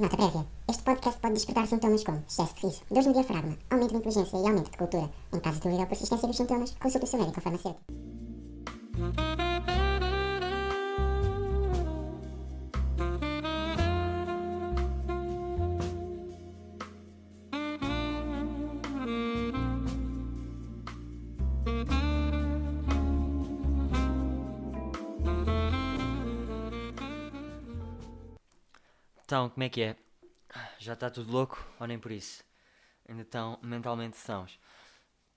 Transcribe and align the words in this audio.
Nota 0.00 0.16
prévia. 0.16 0.46
Este 0.66 0.82
podcast 0.82 1.20
pode 1.20 1.34
despertar 1.34 1.66
sintomas 1.66 2.02
como 2.04 2.24
excesso 2.26 2.54
de 2.54 2.60
riso, 2.62 2.80
dores 2.88 3.06
no 3.06 3.12
diafragma, 3.12 3.58
aumento 3.68 3.90
de 3.90 3.96
inteligência 3.96 4.38
e 4.38 4.46
aumento 4.48 4.70
de 4.70 4.78
cultura. 4.78 5.10
Em 5.30 5.40
caso 5.40 5.56
de 5.56 5.64
dúvida 5.64 5.82
ou 5.82 5.88
persistência 5.88 6.26
dos 6.26 6.38
sintomas, 6.38 6.74
consulte 6.80 7.04
o 7.04 7.06
seu 7.06 7.18
médico 7.18 7.38
ou 7.38 7.42
farmacêutico. 7.42 8.09
Então, 29.30 29.48
como 29.48 29.62
é 29.62 29.68
que 29.68 29.80
é? 29.80 29.96
Já 30.80 30.94
está 30.94 31.08
tudo 31.08 31.30
louco 31.30 31.64
ou 31.78 31.86
nem 31.86 32.00
por 32.00 32.10
isso? 32.10 32.42
Ainda 33.08 33.22
estão 33.22 33.60
mentalmente 33.62 34.16
sãos. 34.16 34.58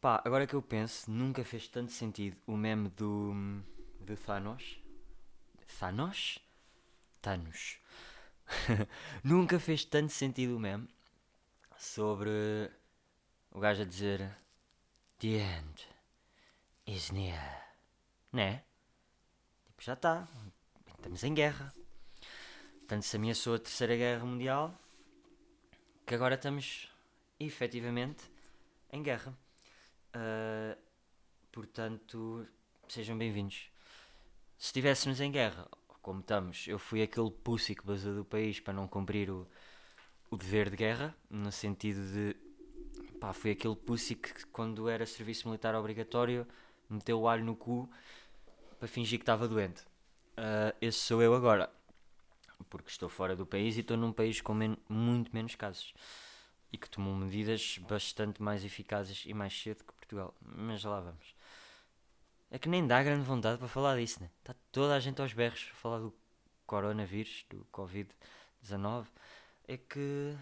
Pá, 0.02 0.20
agora 0.26 0.48
que 0.48 0.56
eu 0.56 0.64
penso, 0.64 1.12
nunca 1.12 1.44
fez 1.46 1.68
tanto 1.68 1.92
sentido 1.92 2.36
o 2.48 2.58
meme 2.58 2.90
do, 2.90 3.36
do 4.00 4.18
Thanos. 4.18 4.80
Thanos? 5.80 6.40
Thanos. 7.22 7.78
nunca 9.24 9.60
fez 9.60 9.86
tanto 9.86 10.12
sentido 10.12 10.58
o 10.58 10.60
meme 10.60 10.90
sobre 11.78 12.72
o 13.52 13.60
gajo 13.60 13.84
a 13.84 13.86
dizer 13.86 14.36
The 15.20 15.28
end 15.28 15.88
is 16.88 17.12
near. 17.12 17.76
Né? 18.32 18.64
Tipo, 19.68 19.84
já 19.84 19.94
está. 19.94 20.28
Estamos 20.98 21.24
em 21.24 21.36
guerra. 21.36 21.72
Tanto 22.88 23.06
se 23.06 23.16
ameaçou 23.16 23.56
a 23.56 23.60
Terceira 23.60 23.96
Guerra 23.96 24.26
Mundial 24.26 24.78
que 26.06 26.14
agora 26.14 26.36
estamos 26.36 26.92
efetivamente 27.40 28.30
em 28.92 29.02
guerra. 29.02 29.34
Uh, 30.14 30.78
portanto, 31.50 32.46
sejam 32.90 33.18
bem-vindos. 33.18 33.72
Se 34.58 34.66
estivéssemos 34.68 35.22
em 35.22 35.32
guerra, 35.32 35.66
como 36.02 36.20
estamos, 36.20 36.68
eu 36.68 36.78
fui 36.78 37.02
aquele 37.02 37.32
pussy 37.32 37.74
que 37.74 37.86
basou 37.86 38.16
do 38.16 38.26
país 38.26 38.60
para 38.60 38.74
não 38.74 38.86
cumprir 38.86 39.32
o, 39.32 39.48
o 40.30 40.36
dever 40.36 40.70
de 40.70 40.76
guerra, 40.76 41.16
no 41.30 41.54
sentido 41.54 42.06
de. 42.12 42.36
pá, 43.18 43.32
fui 43.32 43.52
aquele 43.52 43.78
pussy 43.78 44.16
que, 44.16 44.46
quando 44.48 44.90
era 44.90 45.06
serviço 45.06 45.48
militar 45.48 45.74
obrigatório, 45.74 46.46
meteu 46.90 47.22
o 47.22 47.30
alho 47.30 47.46
no 47.46 47.56
cu 47.56 47.90
para 48.78 48.90
fingir 48.90 49.18
que 49.20 49.24
estava 49.24 49.48
doente. 49.48 49.82
Uh, 50.38 50.76
esse 50.82 50.98
sou 50.98 51.22
eu 51.24 51.34
agora 51.34 51.72
porque 52.70 52.90
estou 52.90 53.10
fora 53.10 53.36
do 53.36 53.46
país 53.46 53.78
e 53.78 53.82
estou 53.82 53.98
num 53.98 54.12
país 54.12 54.42
com 54.42 54.54
men 54.54 54.78
muito 54.90 55.34
menos 55.34 55.56
casos 55.56 55.94
e 56.72 56.78
que 56.78 56.90
tomou 56.90 57.14
medidas 57.14 57.78
bastante 57.88 58.42
mais 58.42 58.66
eficazes 58.66 59.24
e 59.28 59.34
mais 59.34 59.54
cedo 59.54 59.84
que 59.84 59.94
Portugal. 59.94 60.36
Mas 60.42 60.84
lá 60.84 61.00
vamos. 61.00 61.36
É 62.50 62.58
que 62.58 62.68
nem 62.68 62.86
dá 62.86 63.02
grande 63.04 63.24
vontade 63.24 63.60
para 63.60 63.68
falar 63.68 63.98
disso, 63.98 64.22
né? 64.22 64.30
Está 64.40 64.56
toda 64.72 64.96
a 64.96 65.00
gente 65.00 65.22
aos 65.22 65.34
berros 65.34 65.70
a 65.72 65.76
falar 65.76 66.00
do 66.00 66.14
coronavírus, 66.66 67.46
do 67.50 67.66
Covid-19. 67.72 69.06
É 69.68 69.78
que. 69.78 70.36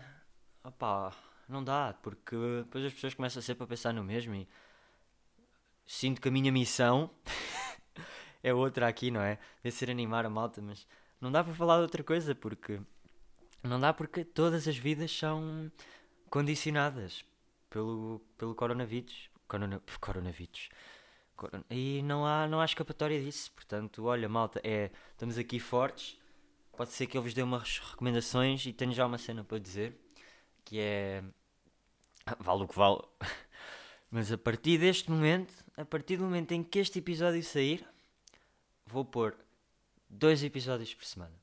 opá, 0.63 1.13
não 1.49 1.63
dá, 1.63 1.93
porque 2.01 2.35
depois 2.63 2.85
as 2.85 2.93
pessoas 2.93 3.13
começam 3.13 3.41
sempre 3.41 3.65
a 3.65 3.67
pensar 3.67 3.93
no 3.93 4.03
mesmo 4.03 4.33
e. 4.33 4.47
Sinto 5.85 6.21
que 6.21 6.29
a 6.29 6.31
minha 6.31 6.51
missão 6.51 7.09
é 8.41 8.53
outra 8.53 8.87
aqui, 8.87 9.11
não 9.11 9.21
é? 9.21 9.37
De 9.61 9.71
ser 9.71 9.89
animar 9.89 10.25
a 10.25 10.29
malta, 10.29 10.61
mas 10.61 10.87
não 11.21 11.31
dá 11.31 11.43
para 11.43 11.53
falar 11.53 11.77
de 11.77 11.83
outra 11.83 12.03
coisa 12.03 12.33
porque 12.33 12.81
não 13.63 13.79
dá 13.79 13.93
porque 13.93 14.25
todas 14.25 14.67
as 14.67 14.75
vidas 14.75 15.15
são 15.15 15.71
condicionadas 16.29 17.23
pelo, 17.69 18.19
pelo 18.37 18.55
coronavírus. 18.55 19.29
Corona, 19.47 19.81
coronavírus. 19.99 20.69
E 21.69 22.01
não 22.03 22.25
há, 22.25 22.47
não 22.47 22.59
há 22.59 22.65
escapatória 22.65 23.21
disso. 23.21 23.51
Portanto, 23.51 24.05
olha, 24.05 24.27
malta, 24.27 24.59
é, 24.63 24.89
estamos 25.11 25.37
aqui 25.37 25.59
fortes. 25.59 26.19
Pode 26.75 26.91
ser 26.91 27.05
que 27.05 27.17
eu 27.17 27.21
vos 27.21 27.33
dê 27.33 27.43
umas 27.43 27.79
recomendações 27.79 28.65
e 28.65 28.73
tenho 28.73 28.93
já 28.93 29.05
uma 29.05 29.17
cena 29.17 29.43
para 29.43 29.59
dizer. 29.59 29.95
Que 30.65 30.79
é. 30.79 31.23
Vale 32.39 32.63
o 32.63 32.67
que 32.67 32.75
vale. 32.75 33.01
Mas 34.09 34.31
a 34.31 34.37
partir 34.37 34.77
deste 34.77 35.09
momento, 35.09 35.53
a 35.77 35.85
partir 35.85 36.17
do 36.17 36.23
momento 36.23 36.51
em 36.51 36.63
que 36.63 36.79
este 36.79 36.99
episódio 36.99 37.41
sair, 37.43 37.85
vou 38.85 39.05
pôr 39.05 39.35
dois 40.11 40.43
episódios 40.43 40.93
por 40.93 41.05
semana. 41.05 41.33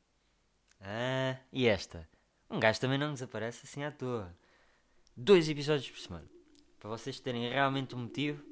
Ah, 0.80 1.38
e 1.52 1.66
esta? 1.66 2.06
Um 2.50 2.60
gajo 2.60 2.78
também 2.80 2.98
não 2.98 3.12
desaparece 3.12 3.62
assim 3.64 3.82
à 3.82 3.90
toa. 3.90 4.34
Dois 5.16 5.48
episódios 5.48 5.90
por 5.90 5.98
semana. 5.98 6.26
Para 6.78 6.90
vocês 6.90 7.18
terem 7.18 7.48
realmente 7.50 7.94
um 7.94 8.00
motivo 8.00 8.44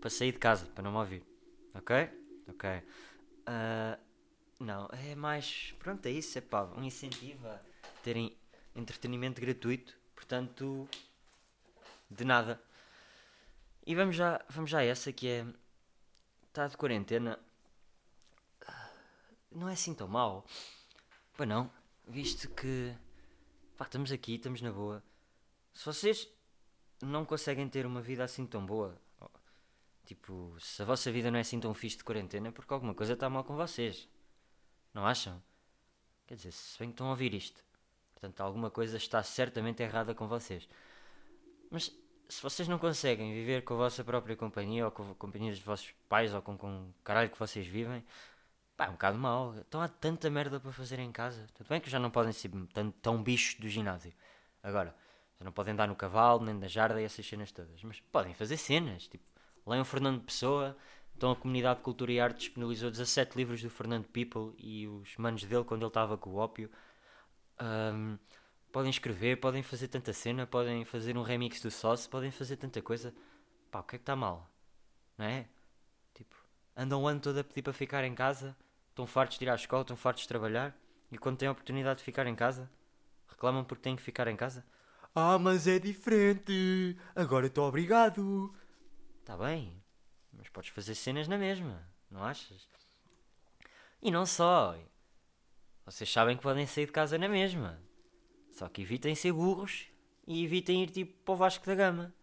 para 0.00 0.10
sair 0.10 0.32
de 0.32 0.38
casa, 0.38 0.66
para 0.66 0.82
não 0.82 0.90
me 0.90 0.98
ouvir. 0.98 1.22
Ok? 1.74 1.96
Ok. 2.48 2.70
Uh, 3.48 3.98
não, 4.58 4.88
é 4.92 5.14
mais. 5.14 5.74
Pronto, 5.78 6.04
é 6.06 6.10
isso. 6.10 6.36
É 6.36 6.40
pá, 6.40 6.64
um 6.76 6.82
incentivo 6.82 7.46
a 7.46 7.60
terem 8.02 8.36
entretenimento 8.76 9.40
gratuito. 9.40 9.96
Portanto, 10.14 10.88
de 12.10 12.24
nada. 12.24 12.60
E 13.86 13.94
vamos 13.94 14.16
já, 14.16 14.44
vamos 14.50 14.70
já 14.70 14.78
a 14.78 14.84
essa 14.84 15.12
que 15.12 15.28
é. 15.28 15.46
Está 16.48 16.68
de 16.68 16.76
quarentena 16.76 17.38
não 19.54 19.68
é 19.68 19.72
assim 19.72 19.94
tão 19.94 20.08
mal. 20.08 20.44
Pois 21.36 21.48
não, 21.48 21.70
visto 22.06 22.48
que 22.50 22.94
pá, 23.76 23.84
estamos 23.84 24.12
aqui, 24.12 24.34
estamos 24.34 24.60
na 24.60 24.72
boa. 24.72 25.02
Se 25.72 25.84
vocês 25.84 26.28
não 27.00 27.24
conseguem 27.24 27.68
ter 27.68 27.86
uma 27.86 28.00
vida 28.00 28.24
assim 28.24 28.46
tão 28.46 28.64
boa, 28.64 28.96
tipo, 30.04 30.56
se 30.60 30.82
a 30.82 30.84
vossa 30.84 31.10
vida 31.10 31.30
não 31.30 31.38
é 31.38 31.40
assim 31.40 31.58
tão 31.58 31.72
fixe 31.74 31.96
de 31.96 32.04
quarentena, 32.04 32.48
é 32.48 32.50
porque 32.50 32.72
alguma 32.72 32.94
coisa 32.94 33.14
está 33.14 33.28
mal 33.30 33.44
com 33.44 33.56
vocês. 33.56 34.08
Não 34.92 35.06
acham? 35.06 35.42
Quer 36.26 36.36
dizer, 36.36 36.52
se 36.52 36.78
bem 36.78 36.88
que 36.88 36.94
estão 36.94 37.06
a 37.06 37.10
ouvir 37.10 37.34
isto. 37.34 37.64
Portanto, 38.12 38.40
alguma 38.40 38.70
coisa 38.70 38.96
está 38.96 39.22
certamente 39.22 39.82
errada 39.82 40.14
com 40.14 40.28
vocês. 40.28 40.68
Mas 41.70 41.92
se 42.28 42.42
vocês 42.42 42.68
não 42.68 42.78
conseguem 42.78 43.32
viver 43.32 43.62
com 43.62 43.74
a 43.74 43.78
vossa 43.78 44.04
própria 44.04 44.36
companhia, 44.36 44.84
ou 44.84 44.90
com 44.90 45.10
a 45.10 45.14
companhia 45.14 45.50
dos 45.50 45.60
vossos 45.60 45.92
pais, 46.08 46.32
ou 46.32 46.40
com, 46.40 46.56
com 46.56 46.88
o 46.88 46.94
caralho 47.02 47.30
que 47.30 47.38
vocês 47.38 47.66
vivem, 47.66 48.04
Pá, 48.76 48.86
é 48.86 48.88
um 48.88 48.92
bocado 48.92 49.18
mal. 49.18 49.54
Então 49.56 49.80
há 49.80 49.88
tanta 49.88 50.30
merda 50.30 50.58
para 50.60 50.72
fazer 50.72 50.98
em 50.98 51.12
casa. 51.12 51.46
Tudo 51.54 51.68
bem 51.68 51.80
que 51.80 51.90
já 51.90 51.98
não 51.98 52.10
podem 52.10 52.32
ser 52.32 52.50
tão, 52.72 52.90
tão 52.90 53.22
bichos 53.22 53.60
do 53.60 53.68
ginásio. 53.68 54.12
Agora, 54.62 54.94
já 55.38 55.44
não 55.44 55.52
podem 55.52 55.74
dar 55.74 55.88
no 55.88 55.96
cavalo, 55.96 56.44
nem 56.44 56.54
na 56.54 56.68
jarda 56.68 57.00
e 57.00 57.04
essas 57.04 57.26
cenas 57.26 57.52
todas. 57.52 57.82
Mas 57.82 58.00
podem 58.00 58.34
fazer 58.34 58.56
cenas. 58.56 59.08
Tipo, 59.08 59.24
leiam 59.66 59.84
Fernando 59.84 60.22
Pessoa. 60.22 60.76
Então 61.16 61.30
a 61.30 61.36
Comunidade 61.36 61.78
de 61.78 61.84
Cultura 61.84 62.12
e 62.12 62.20
Arte 62.20 62.38
disponibilizou 62.38 62.90
17 62.90 63.36
livros 63.36 63.62
do 63.62 63.70
Fernando 63.70 64.06
People 64.08 64.54
e 64.58 64.86
os 64.88 65.16
manos 65.16 65.44
dele 65.44 65.64
quando 65.64 65.82
ele 65.82 65.88
estava 65.88 66.16
com 66.18 66.30
o 66.30 66.36
ópio. 66.36 66.70
Um, 67.60 68.18
podem 68.72 68.90
escrever, 68.90 69.36
podem 69.36 69.62
fazer 69.62 69.88
tanta 69.88 70.12
cena, 70.12 70.46
podem 70.46 70.84
fazer 70.84 71.16
um 71.16 71.22
remix 71.22 71.60
do 71.60 71.70
Sauce, 71.70 72.08
podem 72.08 72.30
fazer 72.30 72.56
tanta 72.56 72.80
coisa. 72.82 73.14
Pá, 73.70 73.80
o 73.80 73.82
que 73.84 73.96
é 73.96 73.98
que 73.98 74.02
está 74.02 74.16
mal? 74.16 74.50
Não 75.16 75.26
é? 75.26 75.46
Andam 76.76 77.02
o 77.02 77.08
ano 77.08 77.20
todo 77.20 77.38
a 77.38 77.44
pedir 77.44 77.62
para 77.62 77.72
ficar 77.72 78.04
em 78.04 78.14
casa, 78.14 78.56
estão 78.90 79.06
fartos 79.06 79.38
de 79.38 79.44
ir 79.44 79.50
à 79.50 79.54
escola, 79.54 79.82
estão 79.82 79.96
fartos 79.96 80.22
de 80.22 80.28
trabalhar, 80.28 80.76
e 81.10 81.18
quando 81.18 81.38
têm 81.38 81.48
a 81.48 81.52
oportunidade 81.52 81.98
de 81.98 82.04
ficar 82.04 82.26
em 82.26 82.34
casa, 82.34 82.70
reclamam 83.28 83.64
porque 83.64 83.82
têm 83.82 83.96
que 83.96 84.02
ficar 84.02 84.28
em 84.28 84.36
casa. 84.36 84.64
Ah, 85.14 85.38
mas 85.38 85.66
é 85.66 85.78
diferente, 85.78 86.96
agora 87.14 87.46
estou 87.46 87.68
obrigado. 87.68 88.54
Está 89.20 89.36
bem, 89.36 89.80
mas 90.32 90.48
podes 90.48 90.70
fazer 90.70 90.94
cenas 90.94 91.28
na 91.28 91.36
mesma, 91.36 91.86
não 92.10 92.24
achas? 92.24 92.68
E 94.00 94.10
não 94.10 94.26
só, 94.26 94.76
vocês 95.84 96.10
sabem 96.10 96.36
que 96.36 96.42
podem 96.42 96.66
sair 96.66 96.86
de 96.86 96.92
casa 96.92 97.18
na 97.18 97.28
mesma, 97.28 97.80
só 98.52 98.68
que 98.68 98.82
evitem 98.82 99.14
ser 99.14 99.32
burros 99.32 99.86
e 100.26 100.44
evitem 100.44 100.82
ir 100.82 100.90
tipo 100.90 101.12
para 101.24 101.34
o 101.34 101.36
Vasco 101.36 101.66
da 101.66 101.74
Gama. 101.74 102.14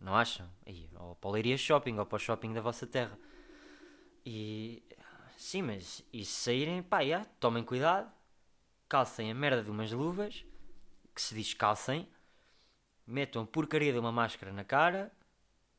Não 0.00 0.14
acham? 0.14 0.50
Aí, 0.66 0.88
ou 0.96 1.14
para 1.16 1.28
o 1.28 1.32
Leiria 1.32 1.56
Shopping 1.56 1.98
ou 1.98 2.06
para 2.06 2.16
o 2.16 2.18
shopping 2.18 2.52
da 2.52 2.60
vossa 2.60 2.86
terra. 2.86 3.18
E. 4.24 4.82
Sim, 5.36 5.62
mas. 5.62 6.02
E 6.12 6.24
se 6.24 6.32
saírem, 6.32 6.82
pá, 6.82 7.04
já, 7.04 7.24
tomem 7.38 7.64
cuidado. 7.64 8.10
Calcem 8.88 9.30
a 9.30 9.34
merda 9.34 9.62
de 9.62 9.70
umas 9.70 9.92
luvas. 9.92 10.44
Que 11.14 11.20
se 11.20 11.34
diz 11.34 11.54
calcem. 11.54 12.08
Metam 13.06 13.44
porcaria 13.44 13.92
de 13.92 13.98
uma 13.98 14.12
máscara 14.12 14.52
na 14.52 14.64
cara. 14.64 15.12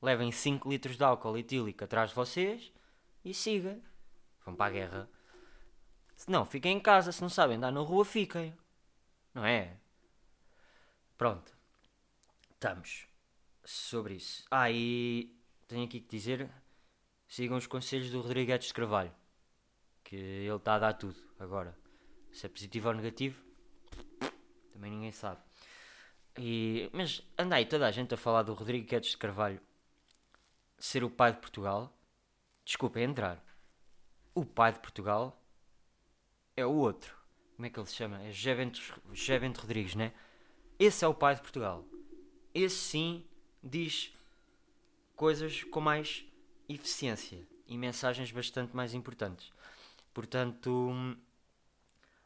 Levem 0.02 0.32
5 0.32 0.70
litros 0.70 0.98
de 0.98 1.04
álcool 1.04 1.38
etílico 1.38 1.84
atrás 1.84 2.10
de 2.10 2.16
vocês. 2.16 2.72
E 3.24 3.34
sigam. 3.34 3.82
Vão 4.46 4.56
para 4.56 4.68
a 4.68 4.70
guerra. 4.74 5.10
Se 6.16 6.30
não, 6.30 6.46
fiquem 6.46 6.78
em 6.78 6.80
casa. 6.80 7.12
Se 7.12 7.22
não 7.22 7.30
sabem 7.30 7.58
andar 7.58 7.72
na 7.72 7.82
rua, 7.82 8.06
fiquem. 8.06 8.56
Não 9.34 9.46
é? 9.46 9.78
Pronto. 11.18 11.52
Estamos. 12.54 13.08
Sobre 13.64 14.16
isso. 14.16 14.46
Ah, 14.52 14.70
e 14.70 15.36
tenho 15.68 15.86
aqui 15.86 16.00
que 16.00 16.10
dizer 16.10 16.50
sigam 17.36 17.58
os 17.58 17.68
conselhos 17.68 18.12
do 18.12 18.22
Rodrigues 18.22 18.68
de 18.68 18.74
Carvalho, 18.74 19.14
que 20.06 20.16
ele 20.16 20.56
está 20.56 20.76
a 20.76 20.80
dar 20.80 20.94
tudo 20.94 21.20
agora. 21.38 21.78
Se 22.32 22.46
é 22.46 22.50
positivo 22.50 22.88
ou 22.88 22.94
negativo, 22.94 23.42
ninguém 24.74 25.12
sabe. 25.12 25.42
E, 26.38 26.90
mas 26.94 27.22
anda 27.38 27.58
aí 27.58 27.66
toda 27.66 27.88
a 27.88 27.92
gente 27.92 28.14
a 28.14 28.18
falar 28.18 28.44
do 28.44 28.54
Rodrigo 28.54 28.88
Guedes 28.88 29.12
de 29.12 29.18
Carvalho 29.18 29.60
ser 30.80 31.04
o 31.04 31.10
pai 31.10 31.34
de 31.34 31.40
Portugal. 31.40 31.94
Desculpa, 32.64 33.00
é 33.00 33.04
entrar. 33.04 33.44
O 34.34 34.46
pai 34.46 34.72
de 34.72 34.80
Portugal 34.80 35.38
é 36.56 36.66
o 36.66 36.72
outro. 36.72 37.18
Como 37.58 37.66
é 37.66 37.70
que 37.70 37.78
ele 37.78 37.88
se 37.88 37.96
chama? 37.96 38.24
É 38.24 38.32
José 38.32 38.56
Bento 39.40 39.60
Rodrigues, 39.60 39.96
né? 39.96 40.14
Esse 40.80 41.04
é 41.04 41.08
o 41.08 41.14
pai 41.14 41.36
de 41.36 41.42
Portugal. 41.42 41.84
Esse 42.54 42.78
sim 42.78 43.26
diz 43.62 44.14
coisas 45.18 45.66
com 45.66 45.82
mais 45.82 46.26
eficiência 46.68 47.46
e 47.68 47.78
mensagens 47.78 48.32
bastante 48.32 48.76
mais 48.76 48.94
importantes. 48.94 49.52
Portanto, 50.14 51.18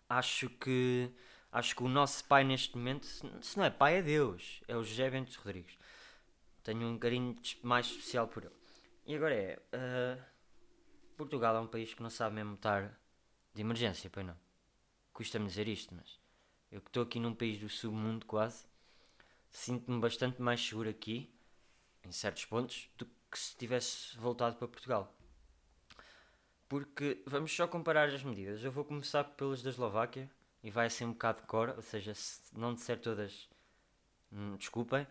acho 0.08 0.50
que 0.50 1.12
acho 1.52 1.76
que 1.76 1.84
o 1.84 1.88
nosso 1.88 2.24
pai 2.26 2.44
neste 2.44 2.78
momento, 2.78 3.06
se 3.06 3.58
não 3.58 3.66
é 3.66 3.70
pai, 3.70 3.98
é 3.98 4.02
Deus. 4.02 4.62
É 4.68 4.76
o 4.76 4.84
José 4.84 5.10
Bento 5.10 5.36
Rodrigues. 5.38 5.78
Tenho 6.64 6.88
um 6.88 6.98
carinho 6.98 7.36
mais 7.64 7.88
especial 7.88 8.28
por 8.28 8.44
ele. 8.44 8.56
E 9.06 9.16
agora 9.16 9.34
é. 9.34 9.60
Uh, 9.74 10.24
Portugal 11.18 11.56
é 11.56 11.60
um 11.60 11.68
país 11.68 11.94
que 11.94 12.02
não 12.02 12.10
sabe 12.10 12.36
mesmo 12.36 12.54
estar 12.54 12.98
de 13.54 13.62
emergência, 13.62 14.10
pois 14.10 14.26
não. 14.26 14.38
Custa-me 15.12 15.48
dizer 15.48 15.68
isto, 15.68 15.94
mas 15.94 16.20
eu 16.72 16.80
que 16.80 16.90
estou 16.90 17.04
aqui 17.04 17.20
num 17.20 17.34
país 17.34 17.60
do 17.60 17.68
submundo 17.68 18.26
quase, 18.26 18.66
sinto-me 19.50 20.00
bastante 20.00 20.42
mais 20.42 20.66
seguro 20.66 20.88
aqui, 20.88 21.34
em 22.04 22.12
certos 22.12 22.46
pontos, 22.46 22.90
do 22.98 23.06
que 23.06 23.12
se 23.38 23.56
tivesse 23.56 24.18
voltado 24.18 24.56
para 24.56 24.68
Portugal. 24.68 25.14
Porque 26.68 27.22
vamos 27.26 27.56
só 27.56 27.68
comparar 27.68 28.10
as 28.10 28.24
medidas. 28.24 28.64
Eu 28.64 28.72
vou 28.72 28.86
começar 28.86 29.24
pelas 29.24 29.62
da 29.62 29.70
Eslováquia 29.70 30.30
e 30.64 30.72
vai 30.72 30.90
ser 30.90 31.06
um 31.06 31.14
bocado 31.14 31.42
de 31.42 31.48
cor, 31.48 31.70
ou 31.76 31.82
seja, 31.82 32.14
se 32.14 32.42
não 32.58 32.74
disser 32.74 33.00
todas, 33.00 33.50
hum, 34.32 34.56
desculpem. 34.56 35.08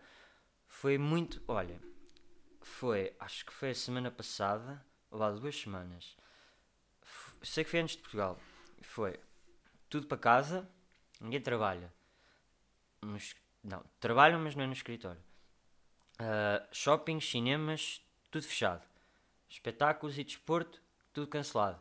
Foi 0.67 0.97
muito. 0.97 1.41
Olha, 1.47 1.81
foi. 2.61 3.13
Acho 3.19 3.45
que 3.45 3.53
foi 3.53 3.71
a 3.71 3.75
semana 3.75 4.09
passada, 4.09 4.83
ou 5.11 5.21
há 5.21 5.31
duas 5.31 5.55
semanas. 5.55 6.15
sei 7.43 7.63
que 7.63 7.69
foi 7.69 7.79
antes 7.79 7.95
de 7.95 8.01
Portugal. 8.01 8.39
Foi 8.81 9.19
tudo 9.89 10.07
para 10.07 10.17
casa, 10.17 10.69
ninguém 11.19 11.41
trabalha. 11.41 11.93
Nos, 13.01 13.35
não, 13.63 13.83
trabalham, 13.99 14.39
mas 14.39 14.55
não 14.55 14.63
é 14.63 14.67
no 14.67 14.73
escritório. 14.73 15.21
Uh, 16.21 16.67
shoppings, 16.71 17.29
cinemas, 17.29 18.01
tudo 18.31 18.45
fechado. 18.45 18.85
Espetáculos 19.47 20.17
e 20.17 20.23
desporto, 20.23 20.81
tudo 21.13 21.27
cancelado. 21.27 21.79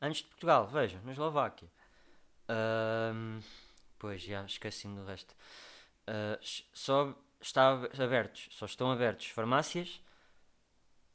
Antes 0.00 0.22
de 0.22 0.28
Portugal, 0.28 0.66
veja, 0.66 1.00
na 1.04 1.12
Eslováquia. 1.12 1.68
Uh, 2.44 3.42
pois, 3.98 4.22
já 4.22 4.44
esqueci-me 4.44 4.96
do 4.96 5.04
resto. 5.04 5.34
Uh, 6.08 6.38
só 6.72 7.14
está 7.40 7.72
abertos, 8.02 8.48
só 8.50 8.66
estão 8.66 8.90
abertos 8.90 9.26
farmácias 9.26 10.00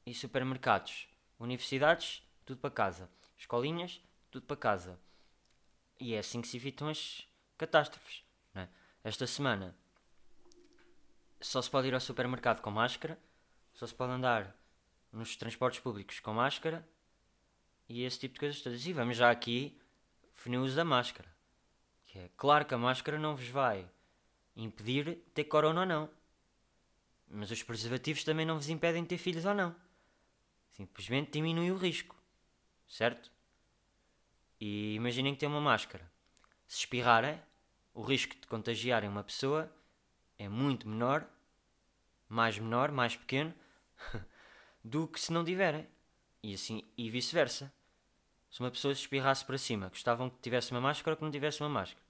e 0.05 0.13
supermercados. 0.13 1.07
Universidades, 1.39 2.21
tudo 2.45 2.59
para 2.59 2.69
casa. 2.69 3.09
Escolinhas, 3.37 4.01
tudo 4.29 4.45
para 4.45 4.57
casa. 4.57 4.99
E 5.99 6.13
é 6.13 6.19
assim 6.19 6.41
que 6.41 6.47
se 6.47 6.57
evitam 6.57 6.87
as 6.89 7.27
catástrofes. 7.57 8.23
É? 8.55 8.67
Esta 9.03 9.25
semana 9.25 9.75
só 11.39 11.61
se 11.61 11.69
pode 11.69 11.87
ir 11.87 11.93
ao 11.93 11.99
supermercado 11.99 12.61
com 12.61 12.71
máscara, 12.71 13.17
só 13.73 13.85
se 13.87 13.93
pode 13.93 14.13
andar 14.13 14.55
nos 15.13 15.35
transportes 15.35 15.79
públicos 15.79 16.19
com 16.19 16.33
máscara 16.33 16.85
e 17.87 18.03
esse 18.03 18.19
tipo 18.19 18.33
de 18.33 18.39
coisas 18.39 18.61
todas. 18.61 18.85
E 18.85 18.91
vamos 18.91 19.15
já 19.15 19.29
aqui 19.29 19.79
definir 20.33 20.57
o 20.57 20.63
uso 20.63 20.75
da 20.75 20.83
máscara. 20.83 21.31
Que 22.07 22.19
é 22.19 22.29
claro 22.35 22.65
que 22.65 22.73
a 22.73 22.77
máscara 22.77 23.19
não 23.19 23.35
vos 23.35 23.47
vai 23.47 23.87
impedir 24.55 25.19
ter 25.33 25.43
corona 25.45 25.81
ou 25.81 25.87
não. 25.87 26.09
Mas 27.29 27.51
os 27.51 27.63
preservativos 27.63 28.23
também 28.23 28.45
não 28.45 28.55
vos 28.55 28.69
impedem 28.69 29.03
de 29.03 29.09
ter 29.09 29.17
filhos 29.17 29.45
ou 29.45 29.53
não. 29.53 29.75
Simplesmente 30.71 31.31
diminui 31.31 31.71
o 31.71 31.77
risco. 31.77 32.15
Certo? 32.87 33.31
E 34.59 34.95
imaginem 34.95 35.33
que 35.33 35.39
tem 35.39 35.49
uma 35.49 35.61
máscara. 35.61 36.11
Se 36.67 36.79
espirrarem, 36.79 37.39
o 37.93 38.01
risco 38.01 38.35
de 38.35 38.47
contagiarem 38.47 39.09
uma 39.09 39.23
pessoa 39.23 39.71
é 40.37 40.49
muito 40.49 40.87
menor, 40.87 41.25
mais 42.27 42.57
menor, 42.57 42.91
mais 42.91 43.15
pequeno, 43.15 43.53
do 44.83 45.07
que 45.07 45.19
se 45.19 45.31
não 45.31 45.43
tiverem. 45.43 45.87
E 46.41 46.53
assim, 46.53 46.83
e 46.97 47.09
vice-versa. 47.09 47.71
Se 48.51 48.59
uma 48.59 48.69
pessoa 48.69 48.93
se 48.93 49.01
espirrasse 49.01 49.43
para 49.45 49.57
cima, 49.57 49.89
gostavam 49.89 50.29
que 50.29 50.37
tivesse 50.39 50.71
uma 50.71 50.81
máscara 50.81 51.13
ou 51.13 51.17
que 51.17 51.23
não 51.23 51.31
tivesse 51.31 51.61
uma 51.61 51.69
máscara. 51.69 52.05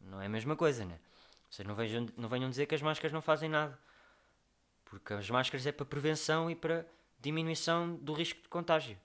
Não 0.00 0.20
é 0.20 0.26
a 0.26 0.28
mesma 0.28 0.56
coisa, 0.56 0.84
né? 0.84 0.98
Vocês 1.50 1.66
não 1.66 1.74
venham, 1.74 2.08
não 2.16 2.28
venham 2.28 2.48
dizer 2.48 2.66
que 2.66 2.74
as 2.74 2.82
máscaras 2.82 3.12
não 3.12 3.20
fazem 3.20 3.48
nada. 3.48 3.78
Porque 4.84 5.12
as 5.12 5.28
máscaras 5.28 5.66
é 5.66 5.72
para 5.72 5.84
prevenção 5.84 6.50
e 6.50 6.56
para 6.56 6.86
diminuição 7.20 7.96
do 7.96 8.12
risco 8.12 8.40
de 8.42 8.48
contágio. 8.48 8.98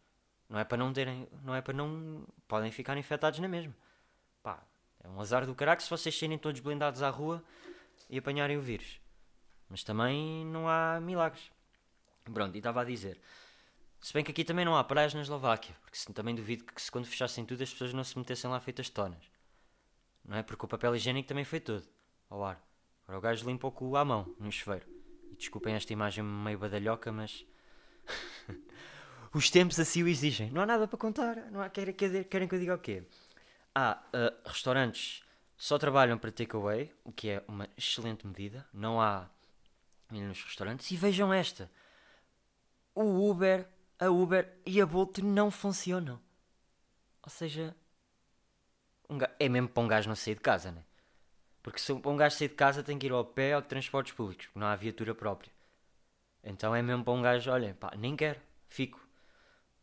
Não 0.49 0.59
é 0.59 0.63
para 0.63 0.77
não 0.77 0.93
terem, 0.93 1.27
não 1.43 1.53
é 1.53 1.61
para 1.61 1.73
não 1.73 2.25
podem 2.47 2.71
ficar 2.71 2.97
infectados 2.97 3.39
na 3.39 3.47
mesma. 3.47 3.75
Pá, 4.41 4.63
é 5.03 5.07
um 5.07 5.19
azar 5.19 5.45
do 5.45 5.53
caraca 5.53 5.81
se 5.81 5.89
vocês 5.89 6.17
serem 6.17 6.37
todos 6.37 6.61
blindados 6.61 7.01
à 7.01 7.09
rua 7.09 7.43
e 8.09 8.17
apanharem 8.17 8.57
o 8.57 8.61
vírus. 8.61 8.99
Mas 9.69 9.83
também 9.83 10.45
não 10.45 10.69
há 10.69 10.99
milagres. 10.99 11.51
Pronto, 12.33 12.55
e 12.55 12.57
estava 12.57 12.81
a 12.81 12.83
dizer. 12.83 13.19
Se 14.01 14.13
bem 14.13 14.23
que 14.23 14.31
aqui 14.31 14.43
também 14.43 14.65
não 14.65 14.75
há 14.75 14.83
praias 14.83 15.13
na 15.13 15.21
Eslováquia, 15.21 15.75
porque 15.81 15.97
também 16.13 16.35
duvido 16.35 16.63
que 16.63 16.81
se 16.81 16.91
quando 16.91 17.05
fechassem 17.05 17.45
tudo 17.45 17.63
as 17.63 17.71
pessoas 17.71 17.93
não 17.93 18.03
se 18.03 18.17
metessem 18.17 18.49
lá 18.49 18.59
feitas 18.59 18.89
tonas. 18.89 19.23
Não 20.23 20.37
é? 20.37 20.43
Porque 20.43 20.65
o 20.65 20.67
papel 20.67 20.95
higiênico 20.95 21.27
também 21.27 21.43
foi 21.43 21.59
todo 21.59 21.83
ao 22.29 22.43
ar. 22.43 22.61
Agora 23.03 23.17
o 23.19 23.21
gajo 23.21 23.47
limpa 23.47 23.67
o 23.67 23.71
cu 23.71 23.95
à 23.95 24.03
mão, 24.03 24.33
no 24.39 24.51
chuveiro. 24.51 24.85
E 25.31 25.35
desculpem 25.35 25.75
esta 25.75 25.93
imagem 25.93 26.23
meio 26.23 26.57
badalhoca, 26.57 27.11
mas. 27.11 27.45
Os 29.33 29.49
tempos 29.49 29.79
assim 29.79 30.01
o 30.01 30.07
exigem. 30.07 30.49
Não 30.51 30.61
há 30.61 30.65
nada 30.65 30.87
para 30.87 30.97
contar. 30.97 31.35
Não 31.51 31.61
há, 31.61 31.69
querem, 31.69 31.93
querem 31.93 32.47
que 32.47 32.55
eu 32.55 32.59
diga 32.59 32.75
o 32.75 32.79
quê? 32.79 33.03
Há 33.73 34.01
uh, 34.13 34.49
restaurantes 34.49 35.23
só 35.57 35.77
trabalham 35.77 36.17
para 36.17 36.31
takeaway, 36.31 36.91
o 37.03 37.11
que 37.11 37.29
é 37.29 37.43
uma 37.47 37.69
excelente 37.77 38.25
medida. 38.25 38.65
Não 38.73 39.01
há 39.01 39.29
nos 40.09 40.43
restaurantes. 40.43 40.89
E 40.91 40.95
vejam 40.95 41.33
esta: 41.33 41.69
o 42.95 43.29
Uber, 43.29 43.67
a 43.99 44.09
Uber 44.09 44.51
e 44.65 44.81
a 44.81 44.85
Bolt 44.85 45.19
não 45.19 45.51
funcionam. 45.51 46.19
Ou 47.21 47.29
seja, 47.29 47.75
um 49.09 49.17
é 49.39 49.49
mesmo 49.49 49.67
para 49.67 49.83
um 49.83 49.87
gajo 49.87 50.07
não 50.07 50.15
sair 50.15 50.35
de 50.35 50.41
casa, 50.41 50.71
né? 50.71 50.83
Porque 51.61 51.79
se 51.79 51.91
um 51.91 52.17
gajo 52.17 52.35
sair 52.35 52.47
de 52.47 52.55
casa 52.55 52.83
tem 52.83 52.97
que 52.97 53.07
ir 53.07 53.11
ao 53.11 53.25
pé 53.25 53.55
ou 53.55 53.61
de 53.61 53.67
transportes 53.67 54.13
públicos, 54.13 54.47
não 54.55 54.67
há 54.67 54.75
viatura 54.75 55.13
própria. 55.13 55.51
Então 56.43 56.75
é 56.75 56.81
mesmo 56.81 57.03
para 57.03 57.13
um 57.13 57.21
gajo, 57.21 57.51
olha, 57.51 57.75
pá, 57.79 57.91
nem 57.97 58.15
quero, 58.15 58.39
fico. 58.69 59.05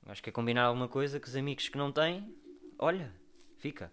Acho 0.06 0.22
que 0.22 0.30
é 0.30 0.32
combinar 0.32 0.64
alguma 0.64 0.88
coisa 0.88 1.20
que 1.20 1.28
os 1.28 1.36
amigos 1.36 1.68
que 1.68 1.76
não 1.76 1.92
têm, 1.92 2.34
olha, 2.78 3.12
fica. 3.58 3.92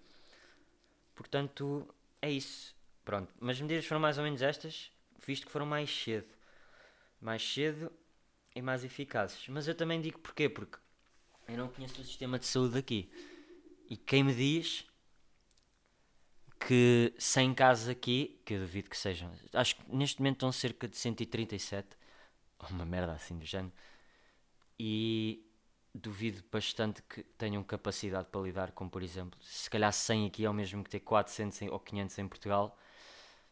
Portanto, 1.15 1.87
é 2.21 2.29
isso. 2.29 2.75
Pronto, 3.03 3.33
mas 3.39 3.57
as 3.57 3.61
medidas 3.61 3.85
foram 3.85 4.01
mais 4.01 4.17
ou 4.17 4.23
menos 4.23 4.41
estas, 4.41 4.91
visto 5.25 5.47
que 5.47 5.51
foram 5.51 5.65
mais 5.65 5.89
cedo. 5.89 6.27
Mais 7.19 7.41
cedo 7.41 7.91
e 8.59 8.61
mais 8.61 8.83
eficazes. 8.83 9.47
Mas 9.47 9.67
eu 9.67 9.75
também 9.75 9.99
digo 9.99 10.19
porquê, 10.19 10.47
porque 10.47 10.77
eu 11.47 11.57
não 11.57 11.67
conheço 11.69 12.01
o 12.01 12.05
sistema 12.05 12.37
de 12.37 12.45
saúde 12.45 12.77
aqui. 12.77 13.11
E 13.89 13.97
quem 13.97 14.23
me 14.23 14.33
diz 14.35 14.85
que 16.59 17.13
100 17.17 17.53
casos 17.55 17.89
aqui, 17.89 18.39
que 18.45 18.53
eu 18.53 18.59
duvido 18.59 18.89
que 18.89 18.97
sejam, 18.97 19.31
acho 19.53 19.75
que 19.75 19.95
neste 19.95 20.19
momento 20.19 20.35
estão 20.35 20.51
cerca 20.51 20.87
de 20.87 20.97
137, 20.97 21.87
uma 22.69 22.85
merda 22.85 23.13
assim 23.13 23.37
do 23.37 23.45
género, 23.45 23.73
e 24.77 25.45
duvido 25.95 26.43
bastante 26.51 27.01
que 27.03 27.23
tenham 27.23 27.63
capacidade 27.63 28.27
para 28.29 28.41
lidar 28.41 28.71
com, 28.73 28.87
por 28.87 29.01
exemplo, 29.01 29.39
se 29.41 29.69
calhar 29.69 29.91
100 29.91 30.27
aqui 30.27 30.45
é 30.45 30.49
o 30.49 30.53
mesmo 30.53 30.83
que 30.83 30.89
ter 30.89 30.99
400 30.99 31.61
ou 31.71 31.79
500 31.79 32.19
em 32.19 32.27
Portugal, 32.27 32.77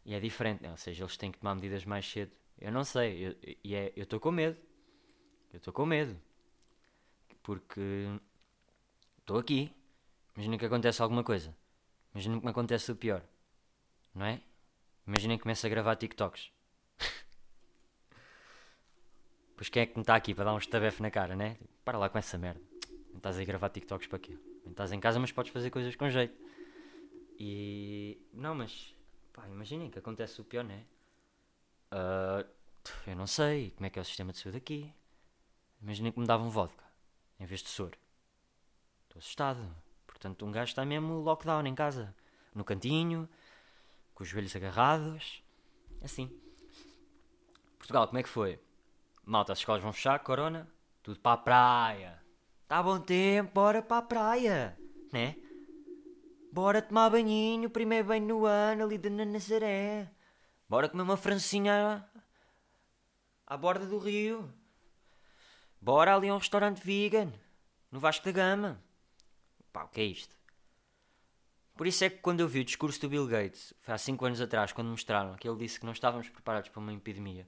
e 0.06 0.14
é 0.14 0.20
diferente, 0.20 0.62
né? 0.62 0.70
ou 0.70 0.78
seja, 0.78 1.04
eles 1.04 1.18
têm 1.18 1.32
que 1.32 1.40
tomar 1.40 1.56
medidas 1.56 1.84
mais 1.84 2.06
cedo. 2.10 2.32
Eu 2.60 2.72
não 2.72 2.84
sei, 2.84 3.38
e 3.64 3.76
é, 3.76 3.92
eu 3.96 4.04
estou 4.04 4.20
com 4.20 4.32
medo. 4.32 4.58
Eu 5.58 5.60
estou 5.60 5.74
com 5.74 5.88
medo. 5.88 6.16
Porque 7.42 7.82
estou 9.18 9.40
aqui. 9.40 9.74
Imagina 10.36 10.56
que 10.56 10.66
acontece 10.68 11.02
alguma 11.02 11.24
coisa. 11.24 11.52
Imagina 12.14 12.38
que 12.38 12.46
me 12.46 12.52
acontece 12.52 12.92
o 12.92 12.96
pior. 12.96 13.24
Não 14.14 14.28
é? 14.28 14.40
Imagina 15.08 15.36
que 15.36 15.42
começo 15.42 15.66
a 15.66 15.70
gravar 15.70 15.96
TikToks. 15.96 16.52
pois 19.58 19.68
quem 19.68 19.82
é 19.82 19.88
que 19.88 19.96
me 19.96 20.04
está 20.04 20.16
aqui 20.16 20.36
para 20.36 20.46
dar 20.46 20.54
um 20.54 20.60
estabefe 20.60 21.02
na 21.02 21.10
cara, 21.10 21.36
né? 21.36 21.58
Para 21.84 21.98
lá 21.98 22.08
com 22.08 22.20
essa 22.20 22.38
merda. 22.38 22.62
Não 23.10 23.18
estás 23.18 23.40
a 23.40 23.44
gravar 23.44 23.70
TikToks 23.70 24.08
para 24.08 24.20
quê? 24.20 24.38
Não 24.64 24.74
estás 24.74 24.92
em 24.92 25.00
casa, 25.00 25.20
mas 25.20 25.32
podes 25.32 25.52
fazer 25.52 25.72
coisas 25.72 25.96
com 25.96 26.08
jeito. 26.08 26.40
E. 27.40 28.22
Não, 28.32 28.54
mas. 28.54 28.96
Pá, 29.34 29.48
imaginem 29.48 29.90
que 29.90 29.98
acontece 29.98 30.40
o 30.40 30.44
pior, 30.44 30.64
né? 30.64 30.86
Uh, 31.92 32.48
eu 33.08 33.16
não 33.16 33.26
sei 33.26 33.72
como 33.72 33.88
é 33.88 33.90
que 33.90 33.98
é 33.98 34.04
o 34.04 34.06
sistema 34.06 34.32
de 34.32 34.38
saúde 34.38 34.58
aqui. 34.58 34.94
Imaginem 35.82 36.12
que 36.12 36.20
me 36.20 36.26
davam 36.26 36.50
vodka 36.50 36.84
em 37.40 37.46
vez 37.46 37.62
de 37.62 37.70
soro. 37.70 37.98
Estou 39.04 39.20
assustado. 39.20 39.76
Portanto, 40.06 40.46
um 40.46 40.52
gajo 40.52 40.70
está 40.70 40.84
mesmo 40.84 41.20
lockdown 41.20 41.66
em 41.68 41.76
casa, 41.76 42.16
no 42.54 42.64
cantinho, 42.64 43.30
com 44.14 44.24
os 44.24 44.30
joelhos 44.30 44.56
agarrados. 44.56 45.44
Assim. 46.02 46.32
Portugal, 47.78 48.08
como 48.08 48.18
é 48.18 48.24
que 48.24 48.30
foi? 48.30 48.60
Malta, 49.24 49.54
as 49.54 49.60
escolas 49.60 49.84
vão 49.84 49.94
fechar, 49.94 50.20
corona, 50.20 50.68
tudo 51.04 51.20
para 51.20 51.34
a 51.34 51.38
praia. 51.38 52.24
Está 52.64 52.82
bom 52.82 53.00
tempo, 53.00 53.52
bora 53.54 53.82
para 53.82 53.98
a 53.98 54.02
praia, 54.02 54.78
né? 55.12 55.36
Bora 56.52 56.82
tomar 56.82 57.10
banhinho, 57.10 57.70
primeiro 57.70 58.08
banho 58.08 58.26
no 58.26 58.46
ano, 58.46 58.84
ali 58.84 58.98
de 58.98 59.10
Nazaré. 59.10 60.12
Bora 60.68 60.90
comer 60.90 61.04
uma 61.04 61.18
francinha 61.18 62.10
à 63.46 63.58
borda 63.58 63.86
do 63.86 64.00
rio. 64.00 64.52
Bora 65.80 66.16
ali 66.16 66.30
a 66.30 66.34
um 66.34 66.38
restaurante 66.38 66.84
vegan, 66.84 67.32
no 67.92 68.00
Vasco 68.00 68.26
da 68.26 68.32
Gama. 68.32 68.82
Pá, 69.72 69.84
o 69.84 69.88
que 69.88 70.02
é 70.02 70.06
isto? 70.06 70.36
Por 71.76 71.86
isso 71.86 72.04
é 72.04 72.10
que 72.10 72.18
quando 72.18 72.40
eu 72.40 72.48
vi 72.48 72.62
o 72.62 72.66
discurso 72.66 73.00
do 73.02 73.10
Bill 73.10 73.28
Gates, 73.28 73.74
foi 73.80 73.94
há 73.94 73.98
5 73.98 74.26
anos 74.26 74.42
atrás, 74.42 74.74
quando 74.74 74.90
mostraram 74.90 75.36
que 75.36 75.48
ele 75.48 75.60
disse 75.60 75.80
que 75.80 75.86
não 75.86 75.94
estávamos 75.94 76.28
preparados 76.28 76.70
para 76.70 76.80
uma 76.80 76.94
epidemia, 76.94 77.48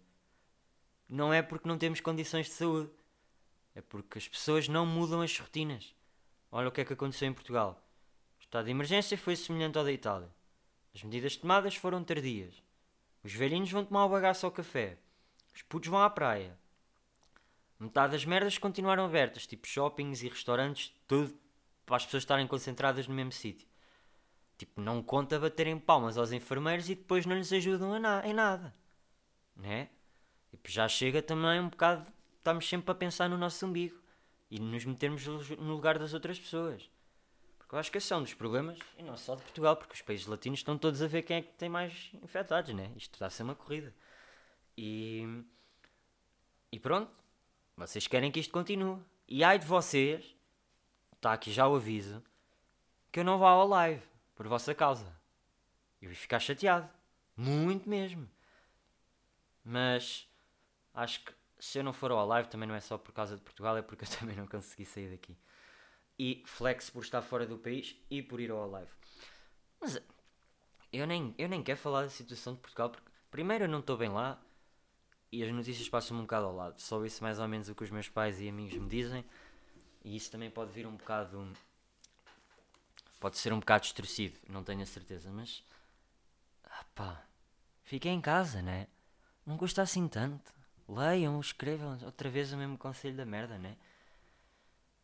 não 1.08 1.34
é 1.34 1.42
porque 1.42 1.68
não 1.68 1.80
temos 1.80 2.00
condições 2.00 2.46
de 2.46 2.52
saúde, 2.52 2.92
é 3.74 3.82
porque 3.82 4.20
as 4.20 4.28
pessoas 4.28 4.68
não 4.68 4.86
mudam 4.86 5.22
as 5.22 5.38
rotinas. 5.38 5.96
Olha 6.52 6.68
o 6.68 6.72
que 6.72 6.82
é 6.82 6.86
que 6.86 6.94
aconteceu 6.94 7.28
em 7.28 7.34
Portugal. 7.34 7.84
O 8.38 8.42
estado 8.42 8.66
de 8.66 8.72
emergência 8.72 9.18
foi 9.18 9.36
semelhante 9.36 9.78
ao 9.78 9.84
da 9.84 9.92
Itália. 9.92 10.30
As 10.94 11.04
medidas 11.04 11.36
tomadas 11.36 11.76
foram 11.76 12.04
tardias. 12.04 12.64
Os 13.24 13.34
velhinhos 13.34 13.72
vão 13.72 13.84
tomar 13.84 14.06
o 14.06 14.10
bagaço 14.10 14.46
ao 14.46 14.52
café. 14.52 14.98
Os 15.54 15.62
putos 15.64 15.90
vão 15.90 16.02
à 16.02 16.10
praia. 16.10 16.58
Metade 17.80 18.12
das 18.12 18.26
merdas 18.26 18.58
continuaram 18.58 19.06
abertas, 19.06 19.48
tipo 19.48 19.66
shoppings 19.66 20.22
e 20.22 20.28
restaurantes, 20.28 20.94
tudo 21.08 21.34
para 21.86 21.96
as 21.96 22.06
pessoas 22.06 22.24
estarem 22.24 22.46
concentradas 22.46 23.08
no 23.08 23.16
mesmo 23.16 23.32
sítio. 23.32 23.68
Tipo, 24.58 24.82
não 24.82 25.02
conta 25.02 25.40
baterem 25.40 25.80
palmas 25.80 26.18
aos 26.18 26.34
enfermeiros 26.34 26.90
e 26.90 26.96
depois 26.96 27.26
não 27.26 27.38
lhes 27.38 27.54
ajudam 27.54 27.98
na 27.98 28.28
em 28.28 28.34
nada. 28.34 28.76
Né? 29.56 29.90
Tipo, 30.52 30.70
já 30.70 30.88
chega 30.90 31.22
também 31.22 31.62
um 31.62 31.70
bocado. 31.70 32.12
Estamos 32.38 32.68
sempre 32.68 32.92
a 32.92 32.96
pensar 32.96 33.30
no 33.30 33.38
nosso 33.38 33.66
umbigo 33.66 33.98
e 34.52 34.60
nos 34.60 34.84
metermos 34.84 35.26
no 35.26 35.74
lugar 35.74 35.98
das 35.98 36.14
outras 36.14 36.38
pessoas. 36.38 36.90
Porque 37.58 37.76
eu 37.76 37.80
acho 37.80 37.92
que 37.92 38.00
esse 38.00 38.12
é 38.12 38.16
um 38.16 38.24
dos 38.24 38.34
problemas, 38.34 38.80
e 38.98 39.04
não 39.04 39.16
só 39.16 39.36
de 39.36 39.44
Portugal, 39.44 39.78
porque 39.78 39.94
os 39.94 40.02
países 40.02 40.26
latinos 40.26 40.60
estão 40.60 40.78
todos 40.78 41.02
a 41.02 41.08
ver 41.08 41.22
quem 41.22 41.38
é 41.38 41.42
que 41.42 41.54
tem 41.54 41.70
mais 41.70 42.12
infectados, 42.22 42.74
né? 42.74 42.92
Isto 42.98 43.14
está 43.14 43.28
a 43.28 43.30
ser 43.30 43.44
uma 43.44 43.56
corrida. 43.56 43.94
E. 44.78 45.44
E 46.72 46.80
pronto. 46.80 47.12
Vocês 47.80 48.08
querem 48.08 48.30
que 48.30 48.42
isto 48.42 48.52
continue. 48.52 49.02
E 49.26 49.42
ai 49.42 49.58
de 49.58 49.66
vocês, 49.66 50.36
está 51.16 51.32
aqui 51.32 51.50
já 51.50 51.66
o 51.66 51.76
aviso, 51.76 52.22
que 53.10 53.22
eu 53.22 53.24
não 53.24 53.40
vá 53.40 53.52
ao 53.52 53.66
live 53.66 54.04
por 54.36 54.46
vossa 54.50 54.76
causa. 54.76 55.16
Eu 56.02 56.10
ia 56.10 56.16
ficar 56.16 56.40
chateado. 56.40 56.90
Muito 57.38 57.88
mesmo. 57.88 58.30
Mas 59.64 60.28
acho 60.94 61.24
que 61.24 61.34
se 61.58 61.80
eu 61.80 61.84
não 61.84 61.94
for 61.94 62.12
ao 62.12 62.28
live 62.28 62.50
também 62.50 62.68
não 62.68 62.76
é 62.76 62.82
só 62.82 62.98
por 62.98 63.14
causa 63.14 63.38
de 63.38 63.42
Portugal, 63.42 63.78
é 63.78 63.82
porque 63.82 64.04
eu 64.04 64.10
também 64.20 64.36
não 64.36 64.46
consegui 64.46 64.84
sair 64.84 65.12
daqui. 65.12 65.38
E 66.18 66.44
flex 66.46 66.90
por 66.90 67.02
estar 67.02 67.22
fora 67.22 67.48
do 67.48 67.58
país 67.58 67.96
e 68.12 68.22
por 68.22 68.42
ir 68.42 68.52
ao 68.52 68.70
live. 68.70 68.92
Mas 69.80 70.02
eu 70.92 71.08
nem, 71.08 71.34
eu 71.38 71.48
nem 71.48 71.64
quero 71.64 71.80
falar 71.80 72.02
da 72.02 72.10
situação 72.10 72.56
de 72.56 72.60
Portugal 72.60 72.90
porque 72.90 73.10
primeiro 73.32 73.64
eu 73.64 73.70
não 73.70 73.80
estou 73.80 73.96
bem 73.96 74.10
lá 74.10 74.38
e 75.32 75.44
as 75.44 75.52
notícias 75.54 75.88
passam-me 75.88 76.22
um 76.22 76.26
bocado 76.26 76.48
ao 76.48 76.56
lado. 76.56 76.80
Só 76.80 77.04
isso 77.06 77.24
mais 77.24 77.40
ou 77.40 77.48
menos 77.48 77.70
o 77.70 77.76
que 77.76 77.84
os 77.84 77.92
meus 77.92 78.10
pais 78.10 78.40
e 78.40 78.50
amigos 78.50 78.78
me 78.78 78.88
dizem. 78.88 79.24
E 80.04 80.16
isso 80.16 80.32
também 80.32 80.50
pode 80.50 80.72
vir 80.72 80.88
um 80.88 80.96
bocado. 80.96 81.52
Pode 83.20 83.38
ser 83.38 83.54
um 83.54 83.60
bocado 83.60 83.84
distorcido, 83.84 84.38
não 84.48 84.64
tenho 84.64 84.82
a 84.82 84.86
certeza, 84.86 85.30
mas. 85.32 85.64
Ah 86.64 86.86
pá. 86.96 87.24
Fiquem 87.84 88.16
em 88.16 88.22
casa, 88.22 88.62
né? 88.62 88.88
Não 89.46 89.58
custa 89.58 89.82
assim 89.82 90.08
tanto. 90.08 90.54
Leiam, 90.88 91.40
escrevam 91.40 91.98
outra 92.04 92.30
vez 92.30 92.52
o 92.52 92.58
mesmo 92.58 92.78
conselho 92.78 93.16
da 93.16 93.26
merda, 93.26 93.58
né? 93.58 93.78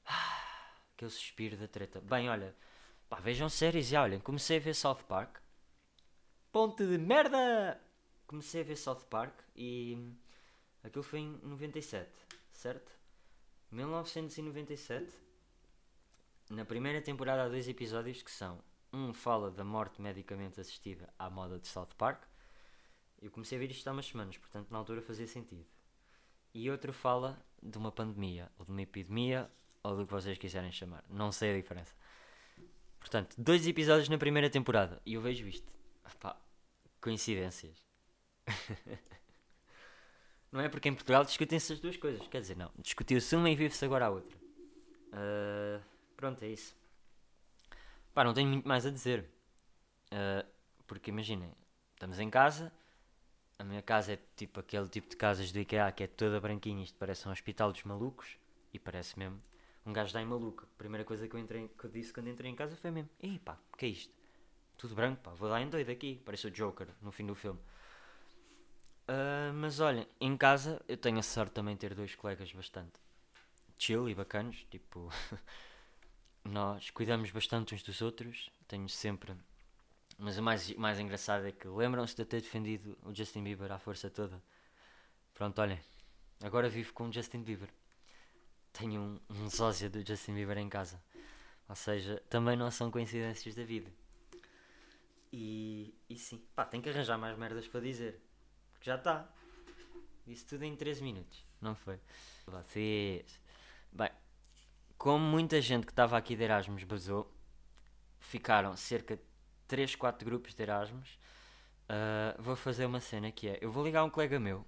Ah, 0.05 0.71
aquele 0.93 1.11
suspiro 1.11 1.57
da 1.57 1.67
treta. 1.67 2.01
Bem, 2.01 2.29
olha, 2.29 2.55
pá, 3.09 3.19
vejam 3.19 3.49
séries 3.49 3.91
e 3.91 3.95
olhem, 3.95 4.19
comecei 4.19 4.57
a 4.57 4.59
ver 4.59 4.73
South 4.73 5.03
Park. 5.07 5.37
Ponte 6.51 6.85
de 6.85 6.97
merda! 6.97 7.79
Comecei 8.27 8.61
a 8.61 8.63
ver 8.63 8.75
South 8.75 9.05
Park 9.09 9.39
e 9.55 10.13
aquilo 10.83 11.03
foi 11.03 11.19
em 11.19 11.39
97, 11.43 12.09
certo? 12.51 12.91
1997. 13.71 15.11
Na 16.49 16.65
primeira 16.65 17.01
temporada 17.01 17.43
há 17.43 17.49
dois 17.49 17.67
episódios 17.67 18.21
que 18.21 18.31
são 18.31 18.63
um 18.93 19.13
fala 19.13 19.51
da 19.51 19.63
morte 19.63 20.01
medicamente 20.01 20.59
assistida 20.59 21.11
à 21.19 21.29
moda 21.29 21.59
de 21.59 21.67
South 21.67 21.89
Park. 21.97 22.23
Eu 23.21 23.31
comecei 23.31 23.57
a 23.57 23.61
ver 23.61 23.71
isto 23.71 23.87
há 23.87 23.91
umas 23.91 24.05
semanas, 24.05 24.37
portanto 24.37 24.69
na 24.71 24.77
altura 24.77 25.01
fazia 25.01 25.27
sentido. 25.27 25.65
E 26.53 26.69
outro 26.69 26.93
fala 26.93 27.43
de 27.61 27.77
uma 27.77 27.91
pandemia, 27.91 28.51
ou 28.57 28.65
de 28.65 28.71
uma 28.71 28.81
epidemia, 28.81 29.51
ou 29.83 29.97
do 29.97 30.05
que 30.05 30.13
vocês 30.13 30.37
quiserem 30.37 30.71
chamar. 30.71 31.03
Não 31.09 31.31
sei 31.31 31.51
a 31.51 31.57
diferença. 31.57 31.93
Portanto, 32.99 33.35
dois 33.37 33.67
episódios 33.67 34.09
na 34.09 34.17
primeira 34.17 34.49
temporada. 34.49 35.01
E 35.05 35.13
eu 35.13 35.21
vejo 35.21 35.47
isto. 35.47 35.71
Epá, 36.09 36.39
coincidências. 37.01 37.85
não 40.51 40.61
é 40.61 40.69
porque 40.69 40.89
em 40.89 40.93
Portugal 40.93 41.23
discutem-se 41.23 41.73
as 41.73 41.79
duas 41.79 41.97
coisas. 41.97 42.27
Quer 42.27 42.41
dizer, 42.41 42.57
não. 42.57 42.71
Discutiu-se 42.77 43.35
uma 43.35 43.49
e 43.49 43.55
vive-se 43.55 43.83
agora 43.85 44.07
a 44.07 44.09
outra. 44.09 44.37
Uh, 45.13 45.81
pronto, 46.15 46.43
é 46.43 46.49
isso. 46.49 46.75
Pá, 48.13 48.23
não 48.23 48.33
tenho 48.33 48.49
muito 48.49 48.67
mais 48.67 48.85
a 48.85 48.89
dizer. 48.89 49.25
Uh, 50.11 50.45
porque 50.87 51.09
imaginem, 51.09 51.51
estamos 51.93 52.19
em 52.19 52.29
casa. 52.29 52.71
A 53.57 53.63
minha 53.63 53.81
casa 53.81 54.13
é 54.13 54.19
tipo 54.35 54.59
aquele 54.59 54.87
tipo 54.89 55.09
de 55.09 55.15
casas 55.15 55.51
do 55.51 55.59
IKEA 55.59 55.91
que 55.91 56.03
é 56.03 56.07
toda 56.07 56.39
branquinha. 56.39 56.83
Isto 56.83 56.97
parece 56.97 57.27
um 57.27 57.31
hospital 57.31 57.71
dos 57.71 57.83
malucos. 57.83 58.37
E 58.73 58.79
parece 58.79 59.17
mesmo 59.17 59.41
um 59.85 59.93
gajo 59.93 60.13
da 60.13 60.25
maluco. 60.25 60.63
A 60.63 60.77
primeira 60.77 61.05
coisa 61.05 61.27
que 61.27 61.35
eu, 61.35 61.39
entrei, 61.39 61.69
que 61.69 61.85
eu 61.85 61.89
disse 61.89 62.11
quando 62.11 62.27
entrei 62.27 62.51
em 62.51 62.55
casa 62.55 62.75
foi 62.75 62.91
mesmo: 62.91 63.09
Ih 63.21 63.39
pá, 63.39 63.57
o 63.73 63.77
que 63.77 63.85
é 63.85 63.89
isto? 63.89 64.13
Tudo 64.77 64.95
branco, 64.95 65.21
pá, 65.21 65.31
vou 65.31 65.47
dar 65.49 65.61
em 65.61 65.69
doido 65.69 65.89
aqui. 65.89 66.21
Parece 66.25 66.47
o 66.47 66.51
Joker 66.51 66.87
no 67.01 67.11
fim 67.11 67.25
do 67.25 67.35
filme. 67.35 67.59
Uh, 69.07 69.53
mas 69.53 69.79
olha, 69.79 70.07
em 70.19 70.35
casa 70.35 70.81
eu 70.87 70.97
tenho 70.97 71.19
a 71.19 71.23
sorte 71.23 71.53
também 71.53 71.75
de 71.75 71.81
ter 71.81 71.93
dois 71.93 72.15
colegas 72.15 72.51
bastante 72.51 73.05
chill 73.77 74.09
e 74.09 74.15
bacanos. 74.15 74.65
Tipo, 74.69 75.09
nós 76.43 76.89
cuidamos 76.89 77.31
bastante 77.31 77.75
uns 77.75 77.83
dos 77.83 78.01
outros. 78.01 78.49
Tenho 78.67 78.89
sempre. 78.89 79.35
Mas 80.17 80.37
o 80.37 80.43
mais, 80.43 80.73
mais 80.75 80.99
engraçado 80.99 81.45
é 81.45 81.51
que 81.51 81.67
lembram-se 81.67 82.15
de 82.15 82.25
ter 82.25 82.41
defendido 82.41 82.97
o 83.03 83.13
Justin 83.13 83.43
Bieber 83.43 83.71
à 83.71 83.79
força 83.79 84.09
toda. 84.09 84.41
Pronto, 85.33 85.59
olhem, 85.61 85.79
agora 86.41 86.69
vivo 86.69 86.93
com 86.93 87.09
o 87.09 87.11
Justin 87.11 87.43
Bieber. 87.43 87.69
Tenho 88.71 89.01
um, 89.01 89.19
um 89.29 89.49
sósia 89.49 89.89
do 89.89 90.05
Justin 90.05 90.33
Bieber 90.33 90.57
em 90.57 90.69
casa. 90.69 91.01
Ou 91.67 91.75
seja, 91.75 92.21
também 92.29 92.55
não 92.55 92.71
são 92.71 92.91
coincidências 92.91 93.55
da 93.55 93.63
vida. 93.63 93.91
E, 95.33 95.93
e 96.09 96.15
sim, 96.17 96.41
pá, 96.55 96.63
tenho 96.63 96.81
que 96.81 96.89
arranjar 96.89 97.17
mais 97.17 97.37
merdas 97.37 97.67
para 97.67 97.81
dizer. 97.81 98.21
Já 98.85 98.97
está. 98.97 99.27
Disse 100.27 100.45
tudo 100.45 100.63
em 100.63 100.75
13 100.75 101.01
minutos, 101.01 101.43
não 101.59 101.73
foi? 101.73 101.99
Vocês. 102.45 103.41
Bem, 103.91 104.11
como 104.95 105.25
muita 105.25 105.59
gente 105.59 105.87
que 105.87 105.91
estava 105.91 106.15
aqui 106.15 106.35
de 106.35 106.43
Erasmus 106.43 106.83
basou, 106.83 107.35
ficaram 108.19 108.77
cerca 108.77 109.15
de 109.15 109.23
3, 109.67 109.95
4 109.95 110.23
grupos 110.23 110.53
de 110.53 110.61
Erasmus. 110.61 111.17
Uh, 111.89 112.39
vou 112.39 112.55
fazer 112.55 112.85
uma 112.85 112.99
cena 112.99 113.31
que 113.31 113.47
é: 113.47 113.57
eu 113.59 113.71
vou 113.71 113.83
ligar 113.83 114.01
a 114.01 114.03
um 114.03 114.09
colega 114.11 114.39
meu, 114.39 114.63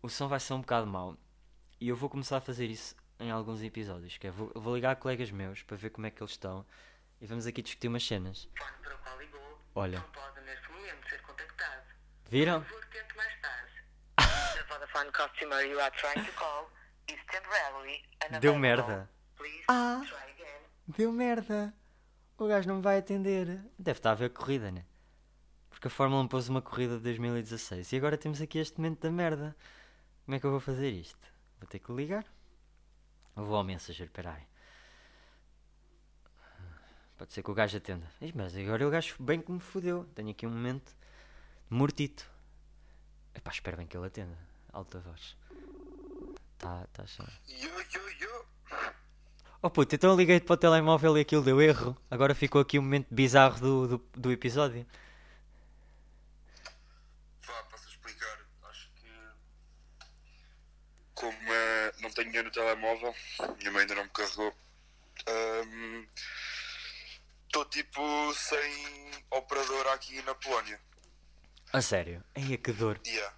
o 0.00 0.08
som 0.08 0.28
vai 0.28 0.38
ser 0.38 0.52
um 0.52 0.60
bocado 0.60 0.86
mau, 0.86 1.16
e 1.80 1.88
eu 1.88 1.96
vou 1.96 2.08
começar 2.08 2.36
a 2.36 2.40
fazer 2.40 2.70
isso 2.70 2.94
em 3.18 3.32
alguns 3.32 3.64
episódios. 3.64 4.16
Que 4.16 4.28
é, 4.28 4.30
vou, 4.30 4.52
vou 4.54 4.76
ligar 4.76 4.92
a 4.92 4.96
colegas 4.96 5.32
meus 5.32 5.60
para 5.60 5.76
ver 5.76 5.90
como 5.90 6.06
é 6.06 6.10
que 6.12 6.22
eles 6.22 6.34
estão 6.34 6.64
e 7.20 7.26
vamos 7.26 7.48
aqui 7.48 7.62
discutir 7.62 7.88
umas 7.88 8.06
cenas. 8.06 8.48
Olha. 9.74 9.98
não 9.98 10.08
pode 10.10 10.40
neste 10.42 10.70
momento 10.70 11.08
ser 11.08 11.20
contactado. 11.22 11.94
Viram? 12.30 12.60
Por 12.62 12.68
favor, 12.68 12.84
tente 12.86 13.16
mais 13.16 13.40
tarde. 13.40 13.72
The 14.56 14.62
Vodafone 14.68 15.10
customer 15.12 15.62
you 15.66 15.80
are 15.80 15.90
trying 15.96 16.24
to 16.24 16.32
call 16.32 16.70
is 17.08 17.18
temporarily 17.30 18.02
unavailable. 18.22 18.40
Deu 18.40 18.58
merda. 18.58 19.10
Please 19.36 19.64
Ah. 19.68 20.02
try 20.06 20.30
again. 20.32 20.60
Deu 20.96 21.12
merda. 21.12 21.74
O 22.38 22.46
gajo 22.46 22.68
não 22.68 22.76
me 22.76 22.82
vai 22.82 22.98
atender. 22.98 23.46
Deve 23.78 23.98
estar 23.98 24.12
a 24.12 24.14
ver 24.14 24.26
a 24.26 24.30
corrida, 24.30 24.70
né? 24.70 24.84
Porque 25.70 25.86
a 25.88 25.90
Fórmula 25.90 26.22
1 26.22 26.28
pôs 26.28 26.48
uma 26.48 26.62
corrida 26.62 26.96
de 26.96 27.02
2016 27.02 27.92
e 27.92 27.96
agora 27.96 28.16
temos 28.16 28.40
aqui 28.40 28.58
este 28.58 28.78
momento 28.78 29.00
da 29.00 29.10
merda. 29.10 29.56
Como 30.24 30.34
é 30.36 30.40
que 30.40 30.46
eu 30.46 30.50
vou 30.50 30.60
fazer 30.60 30.90
isto? 30.90 31.28
Vou 31.60 31.68
ter 31.68 31.78
que 31.78 31.92
ligar. 31.92 32.24
Ou 33.36 33.44
vou 33.44 33.56
ao 33.56 33.64
Messenger, 33.64 34.10
peraí. 34.10 34.42
Pode 37.16 37.32
ser 37.32 37.42
que 37.42 37.50
o 37.50 37.54
gajo 37.54 37.76
atenda. 37.76 38.06
Mas 38.34 38.56
agora 38.56 38.86
o 38.86 38.90
gajo 38.90 39.14
bem 39.20 39.40
que 39.40 39.52
me 39.52 39.60
fodeu. 39.60 40.04
Tenho 40.14 40.30
aqui 40.30 40.46
um 40.46 40.50
momento 40.50 40.92
Mortito. 41.70 42.28
Epá, 43.34 43.50
espero 43.50 43.76
bem 43.76 43.86
que 43.86 43.96
ele 43.96 44.06
atenda. 44.06 44.38
Alta 44.72 45.00
voz. 45.00 45.36
Tá, 46.58 46.86
tá 46.92 47.06
chato. 47.06 47.32
Oh 49.60 49.70
puto, 49.70 49.94
então 49.94 50.10
eu 50.10 50.16
liguei-te 50.16 50.44
para 50.44 50.54
o 50.54 50.56
telemóvel 50.58 51.16
e 51.16 51.22
aquilo 51.22 51.42
deu 51.42 51.60
erro. 51.60 51.96
Agora 52.10 52.34
ficou 52.34 52.60
aqui 52.60 52.78
o 52.78 52.82
um 52.82 52.84
momento 52.84 53.06
bizarro 53.10 53.58
do, 53.58 53.88
do, 53.88 53.98
do 54.12 54.30
episódio. 54.30 54.86
Vá, 57.40 57.62
posso 57.70 57.88
explicar. 57.88 58.38
Acho 58.64 58.90
que. 58.96 59.08
Como 61.14 61.52
é, 61.52 61.92
não 62.00 62.10
tenho 62.10 62.26
dinheiro 62.26 62.48
no 62.48 62.54
telemóvel, 62.54 63.14
minha 63.58 63.72
mãe 63.72 63.80
ainda 63.80 63.94
não 63.94 64.04
me 64.04 64.10
carregou. 64.10 64.54
Estou 67.46 67.62
um, 67.62 67.68
tipo 67.70 68.34
sem 68.34 69.10
operador 69.30 69.86
aqui 69.88 70.20
na 70.22 70.34
Polónia. 70.34 70.78
A 71.74 71.80
sério? 71.82 72.22
Eia, 72.36 72.56
que 72.56 72.72
dor. 72.72 73.00
Yeah. 73.04 73.34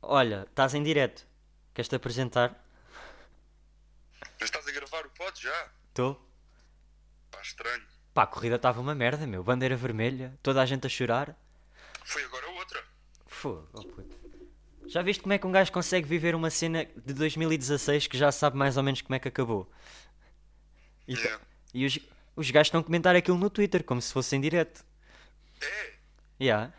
Olha, 0.00 0.46
estás 0.48 0.72
em 0.74 0.82
direto. 0.82 1.26
Queres-te 1.74 1.94
apresentar? 1.94 2.48
Mas 4.40 4.48
estás 4.48 4.66
a 4.66 4.70
gravar 4.72 5.04
o 5.04 5.10
pod 5.10 5.38
já? 5.42 5.68
Estou. 5.88 6.14
Pá, 7.30 7.40
estranho. 7.42 7.82
Pá, 8.14 8.22
a 8.22 8.26
corrida 8.26 8.56
estava 8.56 8.80
uma 8.80 8.94
merda, 8.94 9.26
meu. 9.26 9.44
Bandeira 9.44 9.76
vermelha, 9.76 10.38
toda 10.42 10.62
a 10.62 10.66
gente 10.66 10.86
a 10.86 10.90
chorar. 10.90 11.36
Foi 12.04 12.24
agora 12.24 12.48
outra. 12.52 12.82
Fogo, 13.26 13.68
oh 13.74 13.84
puto. 13.84 14.16
Já 14.86 15.02
viste 15.02 15.20
como 15.22 15.32
é 15.34 15.38
que 15.38 15.46
um 15.46 15.52
gajo 15.52 15.72
consegue 15.72 16.08
viver 16.08 16.34
uma 16.34 16.48
cena 16.48 16.86
de 16.86 17.12
2016 17.12 18.06
que 18.06 18.16
já 18.16 18.32
sabe 18.32 18.56
mais 18.56 18.76
ou 18.78 18.82
menos 18.82 19.02
como 19.02 19.14
é 19.14 19.18
que 19.18 19.28
acabou? 19.28 19.70
E, 21.06 21.12
Yeah. 21.14 21.44
e 21.74 21.84
os, 21.84 21.98
os 22.34 22.50
gajos 22.50 22.68
estão 22.68 22.80
a 22.80 22.84
comentar 22.84 23.14
aquilo 23.14 23.36
no 23.36 23.50
Twitter, 23.50 23.84
como 23.84 24.00
se 24.00 24.12
fosse 24.12 24.34
em 24.36 24.40
direto. 24.40 24.84
É, 25.60 25.92
Yeah. 26.40 26.72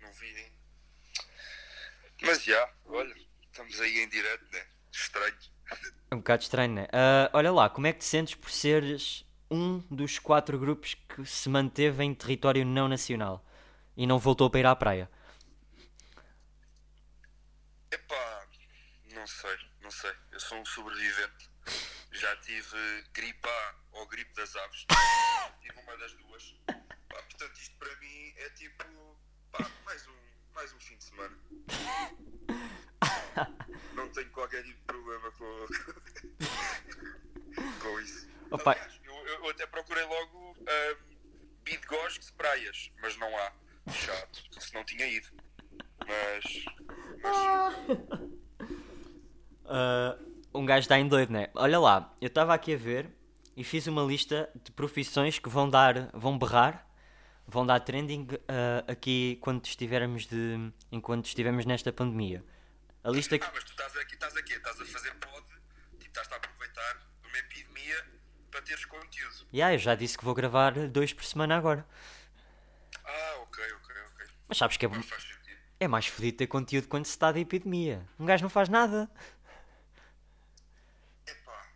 não 0.00 0.12
vi, 0.12 0.26
hein? 0.28 0.52
Mas 2.24 2.42
já, 2.44 2.72
olha, 2.86 3.14
estamos 3.50 3.80
aí 3.80 3.98
em 4.00 4.08
direto, 4.08 4.44
né? 4.52 4.64
Estranho. 4.90 5.36
É 6.10 6.14
um 6.14 6.18
bocado 6.18 6.42
estranho, 6.42 6.74
né? 6.74 6.86
Ah, 6.92 7.30
olha 7.32 7.50
lá, 7.52 7.70
como 7.70 7.86
é 7.86 7.92
que 7.92 8.00
te 8.00 8.04
sentes 8.04 8.34
por 8.34 8.50
seres 8.50 9.24
um 9.50 9.78
dos 9.90 10.18
quatro 10.18 10.58
grupos 10.58 10.94
que 10.94 11.24
se 11.26 11.48
manteve 11.48 12.02
em 12.04 12.14
território 12.14 12.64
não 12.64 12.88
nacional 12.88 13.44
e 13.96 14.06
não 14.06 14.18
voltou 14.18 14.48
para 14.50 14.60
ir 14.60 14.66
à 14.66 14.76
praia? 14.76 15.10
Epá, 17.90 18.46
não 19.14 19.26
sei, 19.26 19.56
não 19.80 19.90
sei. 19.90 20.12
Eu 20.30 20.40
sou 20.40 20.58
um 20.58 20.64
sobrevivente. 20.64 21.50
Já 22.12 22.36
tive 22.36 23.04
gripe 23.12 23.48
A 23.48 23.74
ou 23.92 24.06
gripe 24.06 24.32
das 24.34 24.54
aves. 24.54 24.86
tive 25.60 25.80
uma 25.80 25.96
das 25.96 26.12
duas. 26.14 26.54
Pá, 26.66 27.22
portanto, 27.22 27.56
isto 27.58 27.76
para 27.78 27.94
mim 27.96 28.34
é 28.36 28.50
tipo. 28.50 28.84
Pá, 29.50 29.70
mais 29.84 30.06
um, 30.06 30.21
mais 30.54 30.72
um 30.72 30.80
fim 30.80 30.96
de 30.96 31.04
semana. 31.04 31.36
Não 33.94 34.08
tenho 34.10 34.30
qualquer 34.30 34.62
tipo 34.62 34.78
de 34.78 34.84
problema 34.84 35.30
com, 35.32 35.44
com 37.82 38.00
isso. 38.00 38.28
Opa. 38.50 38.72
Aliás, 38.72 39.00
eu, 39.04 39.14
eu 39.14 39.50
até 39.50 39.66
procurei 39.66 40.04
logo 40.04 40.38
um, 40.38 40.54
Bidgosg 41.64 42.20
de 42.20 42.32
praias, 42.32 42.90
mas 43.00 43.16
não 43.16 43.28
há. 43.38 43.52
Chato, 43.90 44.44
se 44.60 44.74
não 44.74 44.84
tinha 44.84 45.06
ido. 45.06 45.28
Mas. 46.06 46.64
mas 47.22 47.74
Ah, 49.74 50.18
um 50.54 50.66
gajo 50.66 50.80
está 50.80 50.98
em 50.98 51.08
doido, 51.08 51.32
né? 51.32 51.48
Olha 51.54 51.78
lá, 51.78 52.14
eu 52.20 52.26
estava 52.26 52.52
aqui 52.52 52.74
a 52.74 52.76
ver 52.76 53.10
e 53.56 53.64
fiz 53.64 53.86
uma 53.86 54.02
lista 54.02 54.50
de 54.62 54.70
profissões 54.70 55.38
que 55.38 55.48
vão 55.48 55.66
dar, 55.68 56.10
vão 56.12 56.38
berrar, 56.38 56.86
vão 57.52 57.66
dar 57.66 57.80
trending 57.80 58.26
ah, 58.48 58.84
aqui 58.90 59.38
quando 59.40 59.64
estivermos 59.64 60.26
de, 60.26 60.72
enquanto 60.90 61.26
estivermos 61.26 61.64
nesta 61.66 61.92
pandemia. 61.92 62.44
A 63.04 63.10
lista 63.10 63.38
que 63.38 63.44
Ah, 63.44 63.50
mas 63.54 63.64
tu 63.64 63.70
estás 63.70 63.96
aqui, 63.96 64.14
estás 64.14 64.36
aqui, 64.36 64.52
estás 64.54 64.80
a 64.80 64.84
fazer 64.86 65.12
pod, 65.16 65.46
tipo, 65.98 66.06
estás 66.06 66.30
a 66.32 66.36
aproveitar 66.36 66.98
uma 67.24 67.38
epidemia 67.38 68.04
para 68.50 68.62
teres 68.62 68.84
conteúdo. 68.84 69.46
Yeah, 69.52 69.74
eu 69.74 69.78
já 69.78 69.94
disse 69.94 70.16
que 70.16 70.24
vou 70.24 70.34
gravar 70.34 70.72
dois 70.88 71.12
por 71.12 71.24
semana 71.24 71.56
agora. 71.56 71.86
Ah, 73.04 73.34
ok, 73.42 73.64
ok, 73.64 73.94
ok. 74.14 74.26
Mas 74.48 74.58
sabes 74.58 74.76
que 74.76 74.86
é, 74.86 74.88
faz 74.88 75.22
sentido. 75.22 75.58
é 75.80 75.88
mais 75.88 76.06
fodido 76.06 76.36
ter 76.38 76.46
conteúdo 76.46 76.88
quando 76.88 77.04
se 77.06 77.10
está 77.12 77.32
de 77.32 77.40
epidemia. 77.40 78.06
Um 78.18 78.24
gajo 78.24 78.42
não 78.42 78.50
faz 78.50 78.68
nada. 78.68 79.10
Epá, 81.26 81.66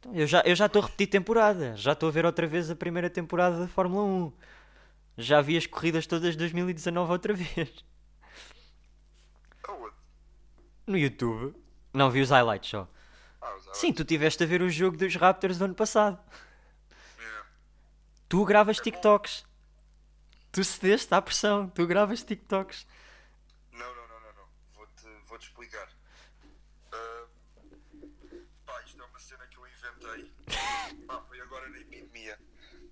Então, 0.00 0.14
Eu 0.14 0.26
já 0.26 0.40
eu 0.46 0.56
já 0.56 0.66
estou 0.66 0.80
a 0.82 0.84
repetir 0.86 1.08
temporada. 1.08 1.76
Já 1.76 1.92
estou 1.92 2.08
a 2.08 2.12
ver 2.12 2.24
outra 2.24 2.46
vez 2.46 2.70
a 2.70 2.76
primeira 2.76 3.10
temporada 3.10 3.58
da 3.60 3.68
Fórmula 3.68 4.02
1. 4.04 4.32
Já 5.18 5.40
vi 5.40 5.56
as 5.56 5.66
corridas 5.66 6.06
todas 6.06 6.32
de 6.32 6.38
2019 6.38 7.10
outra 7.10 7.32
vez. 7.32 7.84
aonde? 9.66 9.96
No 10.86 10.98
YouTube. 10.98 11.56
Não 11.92 12.10
vi 12.10 12.20
os 12.20 12.30
highlights 12.30 12.68
só. 12.68 12.88
Ah, 13.40 13.54
os 13.56 13.78
Sim, 13.78 13.92
tu 13.92 14.04
tiveste 14.04 14.44
a 14.44 14.46
ver 14.46 14.60
o 14.60 14.68
jogo 14.68 14.96
dos 14.96 15.14
Raptors 15.16 15.56
do 15.58 15.64
ano 15.64 15.74
passado. 15.74 16.18
Yeah. 17.18 17.48
Tu 18.28 18.44
gravas 18.44 18.78
TikToks. 18.78 19.46
Tu 20.52 20.62
cedeste 20.62 21.14
à 21.14 21.22
pressão. 21.22 21.68
Tu 21.70 21.86
gravas 21.86 22.22
TikToks. 22.22 22.86
Não, 23.72 23.94
não, 23.94 24.08
não, 24.08 24.20
não, 24.20 24.32
não. 24.34 24.48
Vou-te 24.74 25.06
vou 25.26 25.38
-te 25.38 25.46
explicar. 25.46 25.88
Ah, 26.92 27.26
pá, 28.66 28.82
isto 28.84 29.00
é 29.00 29.04
uma 29.06 29.18
cena 29.18 29.46
que 29.46 29.56
eu 29.56 29.66
inventei. 29.66 30.30
Pá, 31.06 31.22
foi 31.22 31.40
agora 31.40 31.68
na 31.70 31.78
epidemia. 31.78 32.38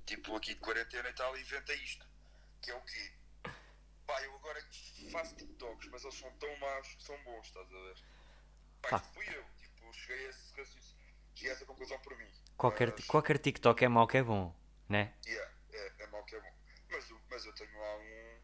Tipo, 0.07 0.37
aqui 0.37 0.55
de 0.55 0.61
quarentena 0.61 1.09
e 1.09 1.13
tal, 1.13 1.37
inventei 1.37 1.77
isto. 1.77 2.14
Que 2.65 2.71
é 2.71 2.75
o 2.75 2.81
quê? 2.83 3.13
Pá, 4.07 4.23
eu 4.23 4.35
agora 4.37 4.61
faço 5.13 5.35
TikToks, 5.37 5.89
mas 5.91 6.03
eles 6.05 6.15
são 6.19 6.31
tão 6.39 6.57
maus 6.59 6.89
que 6.95 7.03
são 7.03 7.23
bons, 7.25 7.47
estás 7.47 7.67
a 7.67 7.71
ver? 7.71 7.95
Pá, 8.83 8.89
Pá. 8.91 8.97
isto 8.97 9.13
fui 9.15 9.29
eu. 9.37 9.45
Tipo, 9.59 9.93
cheguei 9.93 10.27
a, 10.27 10.31
esse 10.31 10.55
raciocínio- 10.57 11.15
cheguei 11.35 11.51
a 11.51 11.55
essa 11.55 11.67
conclusão 11.67 11.99
por 12.01 12.17
mim. 12.17 12.31
Qualquer, 12.57 12.93
Mas- 12.93 13.07
qualquer 13.07 13.39
TikTok 13.39 13.85
é 13.85 13.89
mau 13.89 14.07
que 14.07 14.17
é 14.19 14.23
bom, 14.23 14.55
né? 14.89 15.15
Yeah, 15.27 15.53
é, 15.73 15.93
é 16.05 16.07
mau 16.09 16.25
que 16.25 16.37
é 16.37 16.41
bom. 16.41 16.53
Mas, 16.91 17.11
mas 17.31 17.45
eu 17.45 17.53
tenho 17.55 17.79
lá 17.79 17.97
um. 17.99 18.41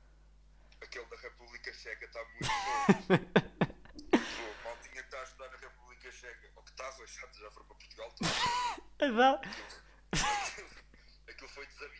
Aquele 0.82 1.04
da 1.06 1.16
República 1.16 1.72
Checa 1.74 2.04
está 2.06 2.24
muito 2.24 2.48
bom. 2.48 3.40
Pô, 4.10 4.64
maltinha 4.64 4.92
que 4.94 5.00
está 5.00 5.20
a 5.20 5.24
estudar 5.24 5.50
na 5.50 5.56
República 5.58 6.10
Checa. 6.10 6.50
Ou 6.56 6.62
que 6.62 6.70
estava, 6.70 7.06
já, 7.06 7.26
já 7.32 7.50
foram 7.50 7.66
para 7.66 7.76
Portugal 7.76 8.12
todos. 8.12 8.32
Aquilo, 10.12 10.68
aquilo 11.28 11.48
foi 11.50 11.66
desabitado 11.66 11.98
de 11.98 11.99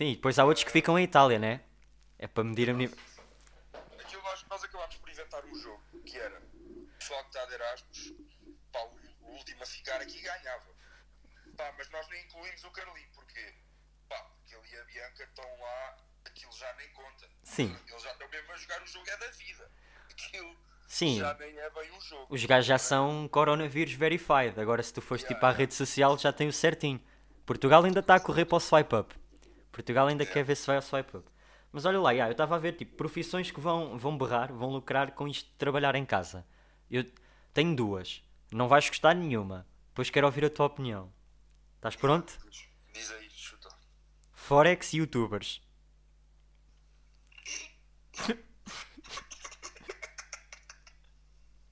Sim, 0.00 0.14
depois 0.14 0.38
há 0.38 0.46
outros 0.46 0.64
que 0.64 0.72
ficam 0.72 0.98
em 0.98 1.04
Itália, 1.04 1.38
né? 1.38 1.60
É 2.18 2.26
para 2.26 2.42
medir 2.42 2.70
a 2.70 2.72
nível. 2.72 2.96
Aquilo 3.98 4.22
nós, 4.22 4.42
nós 4.48 4.64
acabámos 4.64 4.96
por 4.96 5.10
inventar 5.10 5.44
um 5.44 5.54
jogo 5.54 5.82
que 6.06 6.16
era 6.16 6.40
o 6.40 6.88
pessoal 6.98 7.20
que 7.24 7.28
está 7.28 7.44
de 7.44 7.52
Erasmus, 7.52 8.14
pá, 8.72 8.78
o, 9.20 9.30
último 9.30 9.62
a 9.62 9.66
ficar 9.66 10.00
aqui 10.00 10.22
ganhava. 10.22 10.74
Pá, 11.54 11.74
mas 11.76 11.90
nós 11.90 12.08
nem 12.08 12.24
incluímos 12.24 12.64
o 12.64 12.70
Carlinho, 12.70 13.10
porquê? 13.14 13.52
Pá, 14.08 14.22
porque 14.22 14.54
ele 14.54 14.74
e 14.74 14.78
a 14.78 14.84
Bianca 14.84 15.22
estão 15.22 15.44
lá, 15.60 15.96
aquilo 16.24 16.52
já 16.52 16.72
nem 16.76 16.88
conta. 16.94 17.28
Sim. 17.42 17.76
Eles 17.86 18.02
já 18.02 18.12
estão 18.12 18.28
mesmo 18.30 18.52
a 18.52 18.56
jogar 18.56 18.82
o 18.82 18.86
jogo 18.86 19.10
é 19.10 19.16
da 19.18 19.30
vida. 19.32 19.70
Aquilo 20.10 20.56
Sim. 20.88 21.18
já 21.18 21.34
nem 21.34 21.58
é 21.58 21.68
bem 21.68 21.92
um 21.92 22.00
jogo. 22.00 22.26
Os 22.30 22.42
gajos 22.46 22.66
já 22.66 22.78
são 22.78 23.28
coronavírus 23.28 23.92
verified. 23.92 24.58
Agora, 24.58 24.82
se 24.82 24.94
tu 24.94 25.02
fores 25.02 25.24
tipo 25.24 25.44
à 25.44 25.50
rede 25.50 25.74
social, 25.74 26.16
já 26.16 26.32
tem 26.32 26.48
o 26.48 26.52
certinho. 26.54 27.04
Portugal 27.44 27.84
ainda 27.84 28.00
está 28.00 28.14
a 28.14 28.20
correr 28.20 28.46
para 28.46 28.56
o 28.56 28.60
swipe 28.60 28.96
up. 28.96 29.20
Portugal 29.72 30.06
ainda 30.08 30.26
quer 30.26 30.44
ver 30.44 30.56
se 30.56 30.66
vai 30.66 30.76
ao 30.76 30.82
swipe 30.82 31.16
up. 31.16 31.28
Mas 31.72 31.84
olha 31.84 32.00
lá, 32.00 32.14
já, 32.14 32.26
eu 32.26 32.32
estava 32.32 32.56
a 32.56 32.58
ver 32.58 32.72
tipo 32.72 32.96
profissões 32.96 33.50
que 33.50 33.60
vão, 33.60 33.96
vão 33.96 34.18
berrar, 34.18 34.52
vão 34.52 34.70
lucrar 34.70 35.12
com 35.12 35.28
isto 35.28 35.46
de 35.46 35.54
trabalhar 35.56 35.94
em 35.94 36.04
casa. 36.04 36.44
Eu 36.90 37.04
tenho 37.54 37.74
duas. 37.76 38.22
Não 38.52 38.66
vais 38.66 38.88
gostar 38.88 39.14
nenhuma. 39.14 39.66
Depois 39.88 40.10
quero 40.10 40.26
ouvir 40.26 40.44
a 40.44 40.50
tua 40.50 40.66
opinião. 40.66 41.12
Estás 41.76 41.94
pronto? 41.94 42.36
Diz 42.92 43.10
aí, 43.12 43.30
chuta. 43.30 43.68
Forex 44.32 44.92
youtubers. 44.92 45.62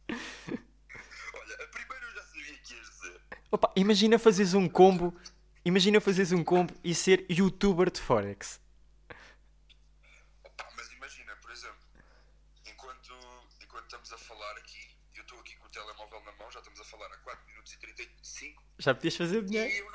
Olha, 0.09 1.55
a 1.55 1.69
primeira 1.69 2.05
eu 2.05 2.15
já 2.15 2.23
sabia 2.23 2.59
que 2.59 2.75
ias 2.75 2.89
dizer. 2.91 3.21
Opa, 3.51 3.73
imagina 3.75 4.19
fazeres 4.19 4.55
um 4.55 4.69
combo. 4.69 5.13
Imagina 5.69 6.01
fazeres 6.01 6.33
um 6.33 6.43
combo 6.43 6.73
e 6.83 6.95
ser 6.95 7.27
youtuber 7.31 7.91
de 7.91 8.01
Forex. 8.01 8.59
Opa, 10.43 10.67
mas 10.75 10.91
imagina, 10.93 11.37
por 11.37 11.51
exemplo, 11.51 11.87
enquanto, 12.65 13.13
enquanto 13.63 13.85
estamos 13.85 14.11
a 14.11 14.17
falar 14.17 14.57
aqui, 14.57 14.97
eu 15.15 15.21
estou 15.21 15.39
aqui 15.41 15.55
com 15.57 15.67
o 15.67 15.69
telemóvel 15.69 16.25
na 16.25 16.33
mão, 16.33 16.51
já 16.51 16.61
estamos 16.61 16.81
a 16.81 16.85
falar 16.85 17.13
há 17.13 17.19
4 17.19 17.47
minutos 17.49 17.75
e 17.75 17.79
35 17.81 18.63
Já 18.79 18.95
podias 18.95 19.15
fazer 19.15 19.45
dinheiro. 19.45 19.71
e 19.71 19.77
eu 19.77 19.93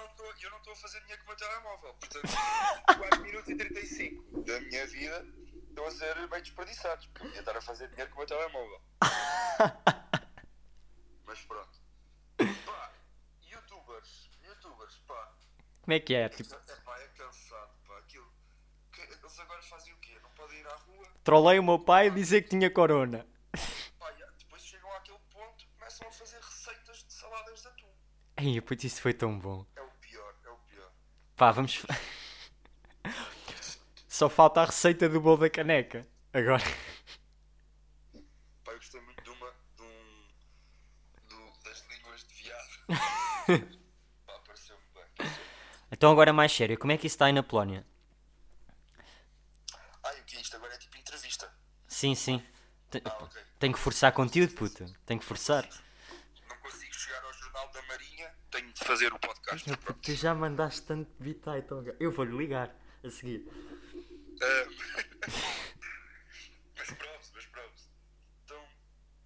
não 0.51 0.57
estou 0.59 0.73
a 0.73 0.75
fazer 0.75 0.99
dinheiro 0.99 1.23
com 1.23 1.31
o 1.31 1.35
meu 1.35 1.37
telemóvel. 1.37 1.93
Portanto, 1.95 2.29
4 2.85 3.21
minutos 3.23 3.49
e 3.49 3.55
35 3.55 4.41
da 4.43 4.61
minha 4.61 4.85
vida 4.85 5.25
estão 5.69 5.87
a 5.87 5.91
ser 5.91 6.27
bem 6.27 6.43
desperdiçados, 6.43 7.07
porque 7.07 7.29
ia 7.29 7.39
estar 7.39 7.57
a 7.57 7.61
fazer 7.61 7.89
dinheiro 7.89 8.11
com 8.11 8.17
o 8.17 8.19
meu 8.19 8.27
telemóvel. 8.27 8.79
Mas 11.25 11.41
pronto. 11.41 11.79
Pá, 12.63 12.93
youtubers, 13.41 14.29
youtubers, 14.43 14.97
pá. 15.07 15.32
Como 15.83 15.93
é 15.93 15.99
que 15.99 16.15
é? 16.15 16.29
Tipo... 16.29 16.55
É, 16.55 16.75
pá, 16.77 16.97
é 16.97 17.07
cansado, 17.09 17.71
pá. 17.85 17.97
Aquilo... 17.97 18.25
Eles 18.97 19.39
agora 19.39 19.61
fazem 19.63 19.93
o 19.93 19.97
quê? 19.97 20.17
Não 20.23 20.29
podem 20.29 20.59
ir 20.59 20.67
à 20.67 20.75
rua? 20.75 21.05
Trolei 21.25 21.59
o 21.59 21.63
meu 21.63 21.77
pai 21.77 22.07
e 22.07 22.11
dizer 22.11 22.43
que 22.43 22.49
tinha 22.51 22.71
corona. 22.71 23.27
Pá, 23.99 24.09
depois 24.39 24.63
chegam 24.63 24.89
àquele 24.93 25.19
ponto 25.29 25.61
e 25.61 25.67
começam 25.77 26.07
a 26.07 26.11
fazer 26.11 26.37
receitas 26.37 27.03
de 27.03 27.13
saladas 27.13 27.61
de 27.61 27.67
atum. 27.67 27.89
Ai, 28.37 28.61
pois 28.61 28.81
isso 28.81 29.01
foi 29.01 29.13
tão 29.13 29.37
bom. 29.37 29.65
É 29.75 29.81
o 29.81 29.91
pior, 29.99 30.33
é 30.45 30.49
o 30.49 30.57
pior. 30.59 30.89
Pá, 31.35 31.51
vamos... 31.51 31.85
Só 34.07 34.29
falta 34.29 34.61
a 34.61 34.65
receita 34.65 35.09
do 35.09 35.19
bolo 35.19 35.37
da 35.37 35.49
caneca. 35.49 36.07
Agora... 36.31 36.63
Pá, 38.63 38.71
eu 38.71 38.77
gostei 38.77 39.01
muito 39.01 39.21
de 39.21 39.29
uma... 39.31 39.51
De 39.75 39.83
um... 39.83 40.27
Do... 41.27 41.63
das 41.65 41.85
línguas 41.89 42.23
de 42.23 42.33
viado. 42.35 43.73
Então 45.93 46.11
agora 46.11 46.33
mais 46.33 46.51
sério, 46.51 46.75
como 46.77 46.91
é 46.91 46.97
que 46.97 47.05
isso 47.05 47.13
está 47.13 47.27
aí 47.27 47.31
na 47.33 47.43
Polónia? 47.43 47.85
Ai, 50.03 50.19
o 50.19 50.23
que 50.23 50.35
é 50.37 50.41
isto? 50.41 50.55
Agora 50.55 50.73
é 50.73 50.77
tipo 50.79 50.97
entrevista. 50.97 51.53
Sim, 51.87 52.15
sim. 52.15 52.43
Te- 52.89 53.03
Ah, 53.05 53.15
ok. 53.23 53.39
Tenho 53.59 53.73
que 53.73 53.79
forçar 53.79 54.11
conteúdo, 54.11 54.55
puto. 54.55 54.85
Tenho 55.05 55.19
que 55.19 55.25
forçar. 55.25 55.69
Não 56.49 56.57
consigo 56.57 56.93
chegar 56.95 57.23
ao 57.23 57.31
Jornal 57.33 57.69
da 57.71 57.81
Marinha, 57.83 58.35
tenho 58.49 58.73
de 58.73 58.83
fazer 58.83 59.13
o 59.13 59.19
podcast. 59.19 59.77
Pronto. 59.77 59.99
Tu 60.01 60.15
já 60.15 60.33
mandaste 60.33 60.81
tanto 60.81 61.11
bitite, 61.19 61.49
então. 61.59 61.85
Eu 61.99 62.11
vou-lhe 62.11 62.35
ligar 62.35 62.75
a 63.03 63.09
seguir. 63.11 63.45
Ah, 64.41 64.65
mas 66.75 66.87
pronto, 66.89 67.29
mas 67.35 67.45
pronto. 67.45 67.83
Então, 68.45 68.67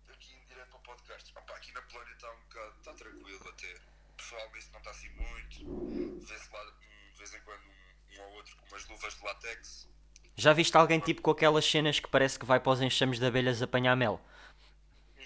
aqui 0.10 0.34
em 0.36 0.46
direto 0.48 0.68
para 0.70 0.78
o 0.80 0.82
podcast. 0.82 1.34
Opa, 1.38 1.56
aqui 1.56 1.72
na 1.72 1.82
Polónia 1.84 2.12
está 2.14 2.30
um 2.30 2.40
bocado. 2.42 2.76
Está 2.78 2.94
tranquilo 2.94 3.50
até. 3.50 3.80
Pessoalmente 4.18 4.70
não 4.72 4.80
está 4.80 4.92
assim 4.92 5.10
muito. 5.12 6.20
Vê-se 6.26 6.52
lá 6.52 6.64
hum, 6.66 7.12
de 7.14 7.18
vez 7.18 7.34
em 7.36 7.42
quando 7.42 7.62
um, 7.62 8.18
um 8.18 8.22
ou 8.24 8.32
outro 8.34 8.58
com 8.58 8.66
umas 8.66 8.77
luvas 8.90 9.16
de 9.16 9.24
látex. 9.24 9.88
Já 10.36 10.54
viste 10.54 10.76
alguém 10.78 11.00
tipo 11.00 11.22
com 11.22 11.32
aquelas 11.32 11.66
cenas 11.66 12.00
que 12.00 12.08
parece 12.08 12.38
que 12.38 12.46
vai 12.46 12.60
para 12.60 12.72
os 12.72 12.82
enxames 12.82 13.20
de 13.20 13.26
abelhas 13.26 13.62
apanhar 13.62 13.96
mel? 13.96 14.22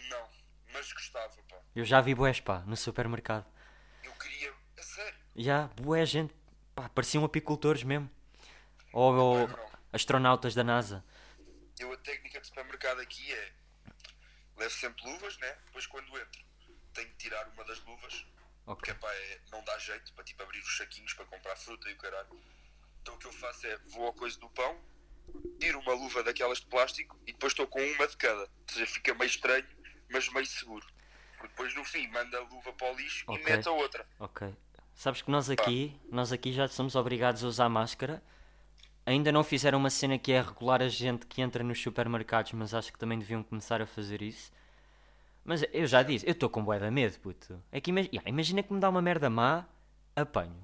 Não, 0.10 0.30
mas 0.72 0.92
gostava, 0.94 1.36
pá. 1.50 1.58
Eu 1.76 1.84
já 1.84 2.00
vi 2.00 2.16
bués, 2.16 2.40
pá, 2.40 2.60
no 2.66 2.78
supermercado. 2.78 3.46
Eu 4.04 4.14
queria. 4.14 4.54
A 4.78 4.82
sério. 4.82 5.20
Já, 5.36 5.68
bué 5.82 6.06
gente. 6.06 6.34
Pá, 6.74 6.88
pareciam 6.90 7.26
apicultores 7.26 7.84
mesmo. 7.84 8.10
Ou, 8.94 9.14
ou 9.14 9.50
astronautas 9.92 10.56
da 10.56 10.64
NASA. 10.64 11.04
Eu 11.80 11.92
a 11.92 11.98
técnica 11.98 12.40
de 12.40 12.48
supermercado 12.48 13.00
aqui 13.02 13.34
é. 13.34 13.52
Levo 14.58 14.74
sempre 14.74 15.04
luvas, 15.04 15.38
né? 15.40 15.58
Depois 15.66 15.88
quando 15.88 16.08
entro, 16.18 16.42
tenho 16.94 17.10
de 17.10 17.16
tirar 17.16 17.48
uma 17.50 17.64
das 17.66 17.84
luvas. 17.84 18.26
Porque 18.66 18.92
Ok. 18.92 19.02
pá, 19.02 19.14
é, 19.14 19.40
não 19.52 19.64
dá 19.66 19.78
jeito 19.80 20.14
para 20.14 20.24
tipo 20.24 20.42
abrir 20.44 20.60
os 20.60 20.78
saquinhos 20.78 21.14
para 21.14 21.26
comprar 21.26 21.56
fruta 21.58 21.90
e 21.90 21.94
o 21.94 21.98
caralho. 21.98 22.42
Então 23.02 23.16
o 23.16 23.18
que 23.18 23.28
eu 23.28 23.32
faço 23.34 23.66
é 23.68 23.78
vou 23.90 24.06
ao 24.06 24.14
coisa 24.14 24.40
do 24.40 24.50
pão, 24.50 24.76
tiro 25.60 25.80
uma 25.80 25.94
luva 25.94 26.24
daquelas 26.24 26.60
de 26.60 26.66
plástico 26.68 27.18
e 27.28 27.32
depois 27.34 27.52
estou 27.54 27.68
com 27.68 27.82
uma 27.82 28.08
de 28.08 28.18
cada. 28.18 28.42
Ou 28.42 28.48
seja, 28.68 28.86
fica 28.86 29.14
meio 29.14 29.28
estranho, 29.30 29.66
mas 30.12 30.30
meio 30.30 30.46
seguro. 30.46 30.86
Porque 31.38 31.48
depois 31.50 31.76
no 31.76 31.84
fim 31.84 32.08
manda 32.10 32.38
a 32.38 32.42
luva 32.42 32.72
para 32.74 32.92
o 32.94 32.96
lixo 32.96 33.24
Ok. 33.28 33.42
e 33.42 33.46
mete 33.50 33.68
a 33.68 33.72
outra. 33.72 34.06
Ok. 34.20 34.54
Sabes 34.94 35.22
que 35.22 35.32
nós 35.32 35.50
aqui, 35.50 36.00
nós 36.12 36.32
aqui 36.32 36.54
já 36.54 36.68
somos 36.68 36.96
obrigados 36.96 37.44
a 37.44 37.48
usar 37.48 37.70
máscara. 37.70 38.22
Ainda 39.04 39.32
não 39.32 39.44
fizeram 39.44 39.80
uma 39.80 39.90
cena 39.90 40.20
que 40.20 40.32
é 40.32 40.42
regular 40.42 40.80
a 40.82 40.88
gente 40.88 41.26
que 41.26 41.42
entra 41.42 41.64
nos 41.64 41.82
supermercados, 41.82 42.52
mas 42.54 42.72
acho 42.74 42.94
que 42.94 43.00
também 43.00 43.18
deviam 43.18 43.42
começar 43.42 43.82
a 43.82 43.88
fazer 43.88 44.22
isso. 44.22 44.52
Mas 45.44 45.64
eu 45.74 45.88
já 45.88 46.04
disse, 46.04 46.28
eu 46.28 46.34
estou 46.34 46.48
com 46.52 46.64
bué 46.64 46.78
de 46.78 46.92
medo, 46.92 47.18
puto. 47.20 47.60
É 47.72 47.82
que 47.82 47.90
ima- 47.90 48.02
Ya, 48.02 48.22
imagina 48.28 48.62
que 48.62 48.72
me 48.72 48.80
dá 48.80 48.88
uma 48.90 49.02
merda 49.02 49.28
má, 49.28 49.66
apanho. 50.16 50.62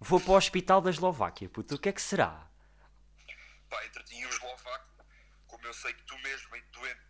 Vou 0.00 0.20
para 0.20 0.32
o 0.32 0.36
hospital 0.36 0.80
da 0.80 0.90
Eslováquia, 0.90 1.48
puto. 1.48 1.74
O 1.74 1.78
que 1.78 1.88
é 1.88 1.92
que 1.92 2.00
será? 2.02 2.48
Pá, 3.68 3.84
entre 3.84 4.02
ti 4.04 4.16
e 4.16 4.26
o 4.26 4.28
eslovaco, 4.30 5.04
como 5.46 5.64
eu 5.66 5.74
sei 5.74 5.92
que 5.92 6.02
tu 6.04 6.18
mesmo, 6.18 6.48
doente, 6.72 7.00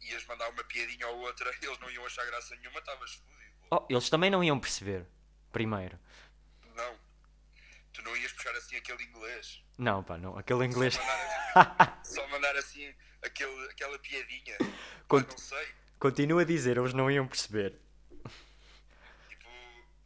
ias 0.00 0.24
mandar 0.26 0.48
uma 0.50 0.64
piadinha 0.64 1.06
ou 1.08 1.18
outra, 1.18 1.50
eles 1.60 1.78
não 1.80 1.90
iam 1.90 2.06
achar 2.06 2.24
graça 2.24 2.54
nenhuma, 2.56 2.78
estavas 2.78 3.14
fodido. 3.14 3.56
Oh, 3.70 3.84
eles 3.90 4.08
também 4.08 4.30
não 4.30 4.42
iam 4.44 4.58
perceber. 4.60 5.06
Primeiro. 5.52 5.98
Não. 6.74 6.98
Tu 7.92 8.02
não 8.02 8.16
ias 8.16 8.32
puxar 8.32 8.54
assim 8.56 8.76
aquele 8.76 9.02
inglês. 9.04 9.62
Não, 9.76 10.02
pá, 10.04 10.16
não. 10.16 10.38
Aquele 10.38 10.64
inglês. 10.64 10.96
Mandar- 10.96 12.00
só 12.04 12.26
mandar 12.28 12.54
assim 12.56 12.94
aquele, 13.22 13.70
aquela 13.70 13.98
piadinha. 13.98 14.56
Con- 15.08 15.22
Pá, 15.22 15.30
não 15.30 15.38
sei. 15.38 15.74
Continua 15.98 16.42
a 16.42 16.44
dizer, 16.44 16.76
eles 16.76 16.92
não 16.92 17.10
iam 17.10 17.26
perceber. 17.26 17.80
Tipo, 19.28 19.48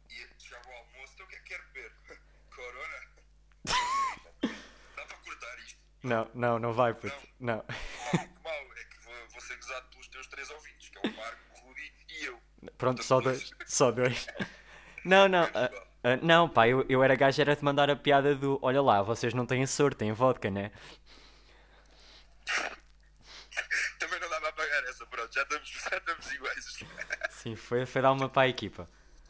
ia 0.09 0.27
chegar 0.39 0.61
ao 0.65 0.73
almoço, 0.73 1.13
então 1.13 1.25
o 1.25 1.29
que 1.29 1.35
é 1.35 1.39
que 1.39 1.49
quer 1.49 1.61
beber? 1.67 1.91
Corona? 2.55 3.07
Dá 4.95 5.05
para 5.05 5.17
cortar 5.17 5.59
isto. 5.59 5.79
Não, 6.03 6.29
não, 6.33 6.59
não 6.59 6.73
vai, 6.73 6.93
puto. 6.93 7.15
Não. 7.39 7.57
Mal, 7.57 7.65
que 7.65 8.43
mal. 8.43 8.53
É 8.75 8.83
que 8.85 9.05
vou, 9.05 9.13
vou 9.31 9.41
ser 9.41 9.55
gozado 9.57 9.87
pelos 9.89 10.07
teus 10.07 10.27
três 10.27 10.49
ouvintes, 10.49 10.89
que 10.89 10.97
é 10.97 11.09
o 11.09 11.15
Marco, 11.15 11.39
o 11.55 11.67
Rudy 11.67 11.93
e 12.09 12.25
eu. 12.25 12.39
Pronto, 12.77 13.03
só 13.03 13.21
dois. 13.21 13.51
Só 13.65 13.91
dois. 13.91 14.27
Não, 15.05 15.27
não. 15.27 15.43
ah, 15.53 15.69
ah, 16.03 16.17
não, 16.21 16.49
pá, 16.49 16.67
eu, 16.67 16.85
eu 16.89 17.03
era 17.03 17.15
gajo, 17.15 17.39
era 17.41 17.55
de 17.55 17.63
mandar 17.63 17.89
a 17.89 17.95
piada 17.95 18.35
do 18.35 18.57
olha 18.61 18.81
lá, 18.81 19.01
vocês 19.03 19.33
não 19.33 19.45
têm 19.45 19.65
sorte, 19.67 19.97
têm 19.97 20.11
vodka, 20.11 20.49
né? 20.49 20.71
Também 23.99 24.19
não 24.19 24.29
dá 24.29 24.41
para 24.41 24.51
pagar 24.53 24.83
essa, 24.85 25.05
pronto. 25.05 25.33
Já 25.33 25.43
estamos, 25.43 25.69
já 25.69 25.97
estamos 25.97 26.31
iguais. 26.31 26.79
Sim, 27.29 27.55
foi, 27.55 27.85
foi 27.85 28.01
dar 28.01 28.11
uma 28.11 28.27
para 28.27 28.43
a 28.43 28.47
equipa. 28.47 28.89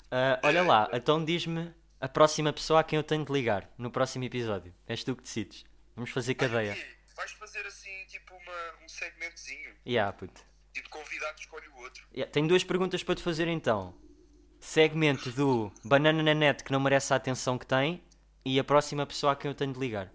Ah, 0.10 0.40
olha 0.44 0.64
lá, 0.64 0.90
então 0.94 1.24
diz-me 1.24 1.74
a 2.00 2.08
próxima 2.08 2.54
pessoa 2.54 2.80
a 2.80 2.84
quem 2.84 2.98
eu 2.98 3.04
tenho 3.04 3.26
de 3.26 3.32
ligar 3.32 3.70
no 3.78 3.92
próximo 3.92 4.24
episódio. 4.24 4.74
És 4.88 5.04
tu 5.04 5.16
que 5.16 5.24
decides. 5.24 5.66
Vamos 6.02 6.14
fazer 6.14 6.34
cadeia. 6.34 6.76
E 6.76 7.16
vais 7.16 7.32
fazer 7.34 7.64
assim, 7.68 8.06
tipo, 8.08 8.34
uma, 8.34 8.84
um 8.84 8.90
segmentozinho. 8.90 9.76
Yeah, 9.86 10.12
puto. 10.12 10.44
Tipo, 10.74 10.90
convidado 10.90 11.40
escolhe 11.40 11.68
o 11.68 11.76
outro. 11.78 12.04
Yeah, 12.12 12.32
tenho 12.32 12.48
duas 12.48 12.64
perguntas 12.64 13.04
para 13.04 13.14
te 13.14 13.22
fazer 13.22 13.48
então. 13.48 13.96
Segmento 14.60 15.32
do 15.32 15.72
Banana 15.84 16.24
na 16.24 16.34
Net 16.34 16.64
que 16.64 16.72
não 16.72 16.80
merece 16.80 17.14
a 17.14 17.18
atenção 17.18 17.56
que 17.56 17.68
tem 17.68 18.04
e 18.44 18.60
a 18.60 18.64
próxima 18.64 19.06
pessoa 19.06 19.34
a 19.34 19.36
quem 19.36 19.52
eu 19.52 19.54
tenho 19.54 19.74
de 19.74 19.80
ligar. 19.80 20.12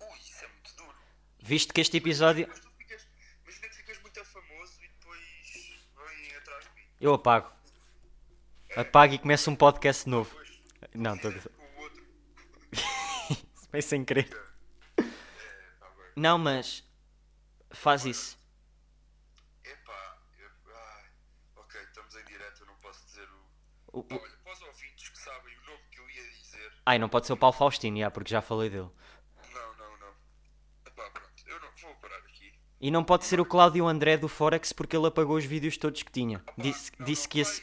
Ui, 0.00 0.18
isso 0.18 0.44
é 0.44 0.48
muito 0.48 0.76
duro. 0.76 0.96
Visto 1.38 1.72
que 1.72 1.80
este 1.80 1.96
episódio. 1.98 2.48
Mas 2.48 2.58
tu 2.58 2.70
ficas. 2.76 3.06
Imagina 3.44 3.68
que 3.68 3.76
ficas 3.76 4.00
muito 4.00 4.24
famoso 4.24 4.82
e 4.82 4.88
depois 4.88 5.78
vêm 5.96 6.36
atrás 6.38 6.64
de 6.64 6.70
mim. 6.74 6.88
Eu 7.00 7.14
apago. 7.14 7.52
Apago 8.74 9.14
e 9.14 9.18
começo 9.18 9.48
um 9.48 9.54
podcast 9.54 10.08
novo. 10.08 10.36
Não, 10.92 11.14
estou 11.14 11.30
a 11.30 11.34
dizer. 11.34 11.65
Foi 13.70 13.82
sem 13.82 14.04
querer. 14.04 14.28
Não, 16.16 16.38
mas. 16.38 16.84
Faz 17.70 18.04
isso. 18.06 18.38
Epá. 19.64 20.18
eu- 20.38 20.74
ai, 20.74 21.04
ok, 21.56 21.80
estamos 21.82 22.14
em 22.16 22.24
direto, 22.24 22.60
eu 22.62 22.66
não 22.66 22.74
posso 22.76 23.04
dizer 23.06 23.28
o. 23.92 23.98
O- 24.00 24.06
olha, 24.10 24.36
para 24.42 24.52
os 24.52 24.62
ouvintes 24.62 25.08
que 25.10 25.18
sabem 25.18 25.56
o 25.58 25.64
nome 25.66 25.82
que 25.90 25.98
eu 26.00 26.08
ia 26.08 26.30
dizer. 26.30 26.72
Ai, 26.86 26.98
não 26.98 27.08
pode 27.08 27.26
ser 27.26 27.32
o 27.32 27.36
Paulo 27.36 27.54
Faustino, 27.56 27.98
já, 27.98 28.10
porque 28.10 28.30
já 28.30 28.40
falei 28.40 28.70
dele. 28.70 28.88
Não, 29.52 29.74
não, 29.76 29.98
não. 29.98 30.14
Epá, 30.86 31.10
pronto. 31.10 31.32
Eu 31.46 31.60
não 31.60 31.68
vou 31.82 31.94
parar 31.96 32.16
aqui. 32.18 32.54
E 32.80 32.90
não 32.90 33.04
pode 33.04 33.24
ser 33.26 33.40
o 33.40 33.44
Cláudio 33.44 33.86
André 33.86 34.16
do 34.16 34.28
Forex 34.28 34.72
porque 34.72 34.96
ele 34.96 35.06
apagou 35.06 35.36
os 35.36 35.44
vídeos 35.44 35.76
todos 35.76 36.02
que 36.02 36.12
tinha. 36.12 36.38
Pá, 36.38 36.52
Disse, 36.56 36.92
não, 36.98 37.06
disse 37.06 37.24
não, 37.24 37.30
que 37.30 37.40
esse. 37.40 37.60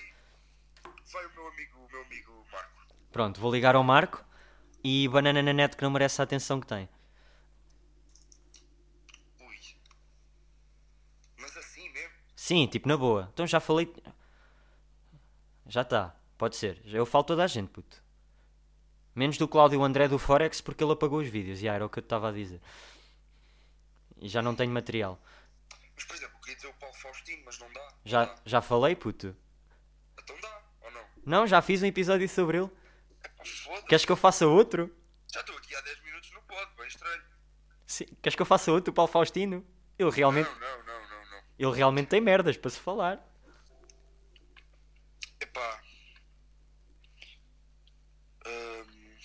Vai, 1.12 1.24
vai 1.24 1.26
o 1.26 1.34
meu 1.34 1.48
amigo, 1.48 1.80
o 1.80 1.92
meu 1.92 2.02
amigo 2.04 2.48
Marco. 2.52 2.86
Pronto, 3.12 3.39
vou 3.42 3.52
ligar 3.52 3.76
ao 3.76 3.84
Marco 3.84 4.24
e 4.84 5.08
Banana 5.08 5.41
na 5.41 5.54
Net 5.54 5.78
que 5.78 5.84
não 5.84 5.91
merece 5.91 6.19
a 6.22 6.24
atenção 6.24 6.60
que 6.60 6.67
tem. 6.67 6.89
Ui. 9.39 9.60
Mas 11.39 11.56
assim 11.56 11.89
mesmo. 11.89 12.13
Sim, 12.36 12.67
tipo 12.67 12.88
na 12.88 12.98
boa. 12.98 13.30
Então 13.34 13.48
já 13.48 13.60
falei. 13.60 13.93
Já 15.67 15.82
está, 15.82 16.15
pode 16.38 16.58
ser. 16.58 16.82
Eu 16.86 17.06
falo 17.06 17.24
toda 17.24 17.43
a 17.43 17.48
gente, 17.48 17.69
puto. 17.69 18.04
Menos 19.15 19.38
do 19.38 19.48
Cláudio 19.48 19.84
André 19.84 20.08
do 20.08 20.19
Forex 20.19 20.60
porque 20.60 20.84
ele 20.84 20.91
apagou 20.91 21.19
os 21.19 21.28
vídeos. 21.28 21.60
Já 21.60 21.74
era 21.74 21.86
o 21.86 21.89
que 21.89 22.00
eu 22.00 22.04
estava 22.04 22.30
a 22.30 22.32
dizer. 22.32 22.60
E 24.17 24.28
já 24.28 24.41
não 24.41 24.56
tenho 24.56 24.72
material. 24.72 25.19
Mas, 25.96 26.04
por 26.04 26.15
exemplo, 26.15 26.36
eu 26.36 26.41
queria 26.41 26.56
dizer 26.56 26.67
o 26.67 26.74
Paulo 26.74 26.96
Faustino, 26.96 27.43
mas 27.46 27.60
não 27.60 27.72
dá. 27.72 27.93
Já, 28.04 28.26
dá. 28.26 28.36
já 28.46 28.62
falei, 28.62 28.96
puto. 28.96 29.36
Então 30.22 30.36
dá, 30.41 30.62
ou 30.82 30.91
não? 30.91 31.02
Não, 31.26 31.48
já 31.48 31.62
fiz 31.62 31.82
um 31.84 31.86
episódio 31.86 32.28
sobre 32.28 32.58
ele. 32.58 32.69
Foda-se. 33.46 33.86
Queres 33.88 34.06
que 34.06 34.12
eu 34.12 34.16
faça 34.16 34.48
outro? 34.48 34.96
Já 35.32 35.40
estou 35.42 35.58
aqui 35.58 35.76
há 35.76 35.82
10 35.82 36.02
minutos 36.04 36.32
no 36.32 36.42
pod, 36.44 36.72
bem 36.78 36.88
estranho. 36.88 37.24
Sim. 37.86 38.06
Queres 38.22 38.36
que 38.36 38.42
eu 38.42 38.46
faça 38.46 38.72
outro, 38.72 38.92
o 38.92 38.94
Paulo 38.94 39.12
Faustino? 39.12 39.66
Ele 39.98 40.10
realmente, 40.12 40.50
Não, 40.50 40.60
não, 40.60 40.84
não, 40.86 41.10
não, 41.10 41.32
não. 41.32 41.44
ele 41.58 41.76
realmente 41.76 42.08
tem 42.08 42.22
merdas 42.22 42.58
para 42.58 42.70
se 42.72 42.80
falar. 42.80 43.24
Epá. 45.40 45.82
Hum, 48.46 49.18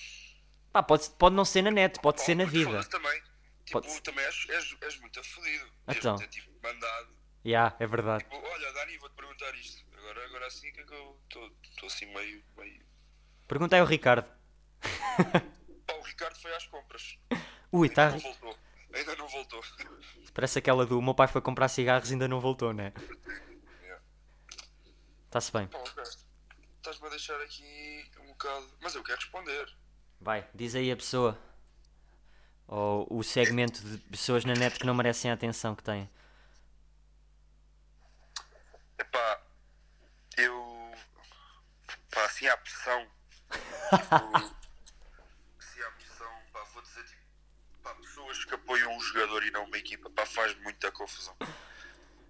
Pá, 0.72 0.82
pode, 0.82 1.10
pode 1.10 1.34
não 1.34 1.44
ser 1.44 1.62
na 1.62 1.70
net, 1.70 1.98
pode 2.00 2.20
ser 2.20 2.34
na 2.34 2.44
vida. 2.44 2.84
também. 2.84 3.22
Tipo, 3.64 3.80
Pode- 3.82 4.00
também 4.02 4.24
és, 4.24 4.46
és, 4.48 4.76
és 4.80 5.00
muito 5.00 5.20
afodido. 5.20 5.70
Então. 5.88 6.16
Ter, 6.16 6.28
tipo, 6.28 6.50
mandado. 6.62 7.08
Já, 7.44 7.76
é 7.78 7.86
verdade. 7.86 8.24
Tipo, 8.24 8.36
olha, 8.36 8.72
Dani, 8.72 8.98
vou-te 8.98 9.14
perguntar 9.14 9.54
isto. 9.54 9.84
Agora, 9.96 10.24
agora 10.24 10.46
assim 10.46 10.72
que 10.72 10.80
é 10.80 10.84
que 10.84 10.92
eu 10.94 11.20
estou 11.28 11.86
assim 11.86 12.06
meio, 12.14 12.42
meio. 12.56 12.82
Pergunta 13.48 13.78
ao 13.78 13.86
Ricardo. 13.86 14.28
Pá, 15.86 15.94
o 15.94 16.02
Ricardo 16.02 16.36
foi 16.36 16.54
às 16.54 16.66
compras. 16.66 17.18
Ui, 17.72 17.88
Ainda 17.88 17.94
tá. 17.94 18.10
não 18.10 18.20
voltou. 18.20 18.58
Ainda 18.92 19.16
não 19.16 19.28
voltou. 19.28 19.64
Parece 20.34 20.58
aquela 20.58 20.84
do 20.84 21.00
meu 21.00 21.14
pai 21.14 21.26
foi 21.26 21.40
comprar 21.40 21.68
cigarros 21.68 22.10
e 22.10 22.12
ainda 22.12 22.28
não 22.28 22.40
voltou, 22.40 22.74
né? 22.74 22.92
Yeah. 23.80 24.02
Está-se 25.26 25.50
bem. 25.50 25.66
Pá, 25.66 25.78
ok. 25.78 26.02
Estás-me 26.76 27.06
a 27.06 27.10
deixar 27.10 27.40
aqui 27.40 28.10
um 28.20 28.26
bocado. 28.26 28.70
Mas 28.82 28.94
eu 28.94 29.02
quero 29.02 29.18
responder. 29.18 29.74
Vai, 30.20 30.46
diz 30.54 30.74
aí 30.74 30.92
a 30.92 30.96
pessoa. 30.96 31.38
Ou 32.66 33.06
o 33.10 33.22
segmento 33.24 33.82
de 33.82 33.96
pessoas 34.10 34.44
na 34.44 34.52
net 34.52 34.78
que 34.78 34.86
não 34.86 34.94
merecem 34.94 35.30
a 35.30 35.34
atenção 35.34 35.74
que 35.74 35.82
têm. 35.82 36.08
Epá, 38.98 39.42
eu 40.36 40.92
assim 42.24 42.46
há 42.46 42.56
pressão. 42.58 43.17
Tipo, 43.88 45.62
se 45.62 45.82
há 45.82 45.90
pressão, 45.92 46.42
pá, 46.52 46.62
vou 46.74 46.82
dizer 46.82 47.02
tipo, 47.04 47.22
pá, 47.82 47.94
pessoas 47.94 48.44
que 48.44 48.54
apoiam 48.54 48.94
um 48.96 49.00
jogador 49.00 49.42
e 49.44 49.50
não 49.50 49.64
uma 49.64 49.78
equipa, 49.78 50.10
pá, 50.10 50.26
faz 50.26 50.54
muita 50.60 50.90
confusão. 50.92 51.34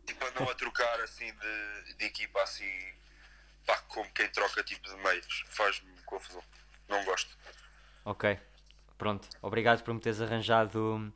Tipo, 0.07 0.25
andam 0.27 0.49
a 0.49 0.55
trocar 0.55 1.01
assim 1.01 1.33
de, 1.35 1.95
de 1.95 2.05
equipa 2.05 2.41
assim, 2.43 2.95
pá, 3.67 3.77
como 3.89 4.11
quem 4.13 4.29
troca 4.31 4.63
tipo 4.63 4.89
de 4.89 4.97
meios. 5.03 5.45
Faz-me 5.49 5.93
confusão. 6.03 6.43
Não 6.89 7.05
gosto. 7.05 7.37
Ok. 8.05 8.39
Pronto. 8.97 9.29
Obrigado 9.43 9.83
por 9.85 9.93
me 9.95 10.01
teres 10.01 10.21
arranjado 10.21 11.13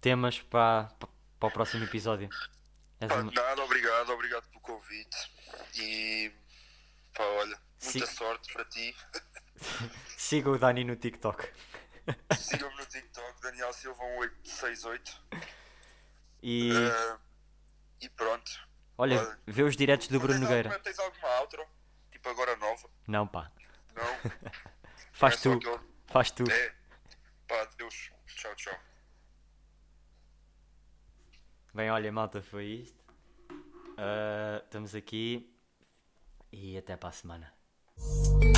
temas 0.00 0.40
para, 0.40 0.84
para 1.38 1.48
o 1.48 1.50
próximo 1.50 1.84
episódio. 1.84 2.28
Pá, 3.06 3.14
uma- 3.16 3.30
nada, 3.32 3.62
obrigado, 3.62 4.10
obrigado 4.10 4.48
pelo 4.48 4.60
convite. 4.60 5.30
E 5.76 6.32
pá, 7.14 7.22
olha, 7.24 7.58
muita 7.82 8.06
Sim. 8.06 8.14
sorte 8.14 8.52
para 8.52 8.64
ti. 8.66 8.94
Siga 10.16 10.50
o 10.50 10.58
Dani 10.58 10.84
no 10.84 10.96
TikTok. 10.96 11.48
Sigam-me 12.36 12.76
no 12.76 12.86
TikTok, 12.86 13.40
Daniel 13.42 13.72
Silva 13.72 14.02
1868. 14.04 15.22
E 16.42 16.72
Eh, 16.72 17.18
e 18.00 18.08
pronto. 18.08 18.50
olha, 18.98 19.20
olha. 19.20 19.38
vê 19.46 19.62
os 19.62 19.76
diretos 19.76 20.08
do 20.08 20.18
Bruno 20.18 20.40
Nogueira. 20.40 20.68
alguma- 20.70 20.82
Tens 20.84 20.98
alguma 20.98 21.40
outro? 21.40 21.64
Tipo 22.10 22.28
agora 22.30 22.56
nova? 22.56 22.90
Não, 23.06 23.26
pá. 23.26 23.50
Não? 23.94 24.02
Faz 25.12 25.34
É 25.34 25.38
tu. 25.60 25.60
Faz 26.08 26.30
tu. 26.32 26.42
É. 26.50 26.74
Pá, 27.46 27.64
Deus. 27.76 28.10
Tchau, 28.26 28.54
tchau. 28.56 28.78
Bem, 31.74 31.90
olha, 31.90 32.10
malta, 32.12 32.42
foi 32.42 32.64
isto. 32.66 33.02
Ah, 33.96 34.60
estamos 34.64 34.94
aqui. 34.94 35.48
E 36.50 36.76
até 36.76 36.96
para 36.96 37.08
a 37.10 37.12
semana. 37.12 37.52
Thank 38.04 38.44
you. 38.44 38.51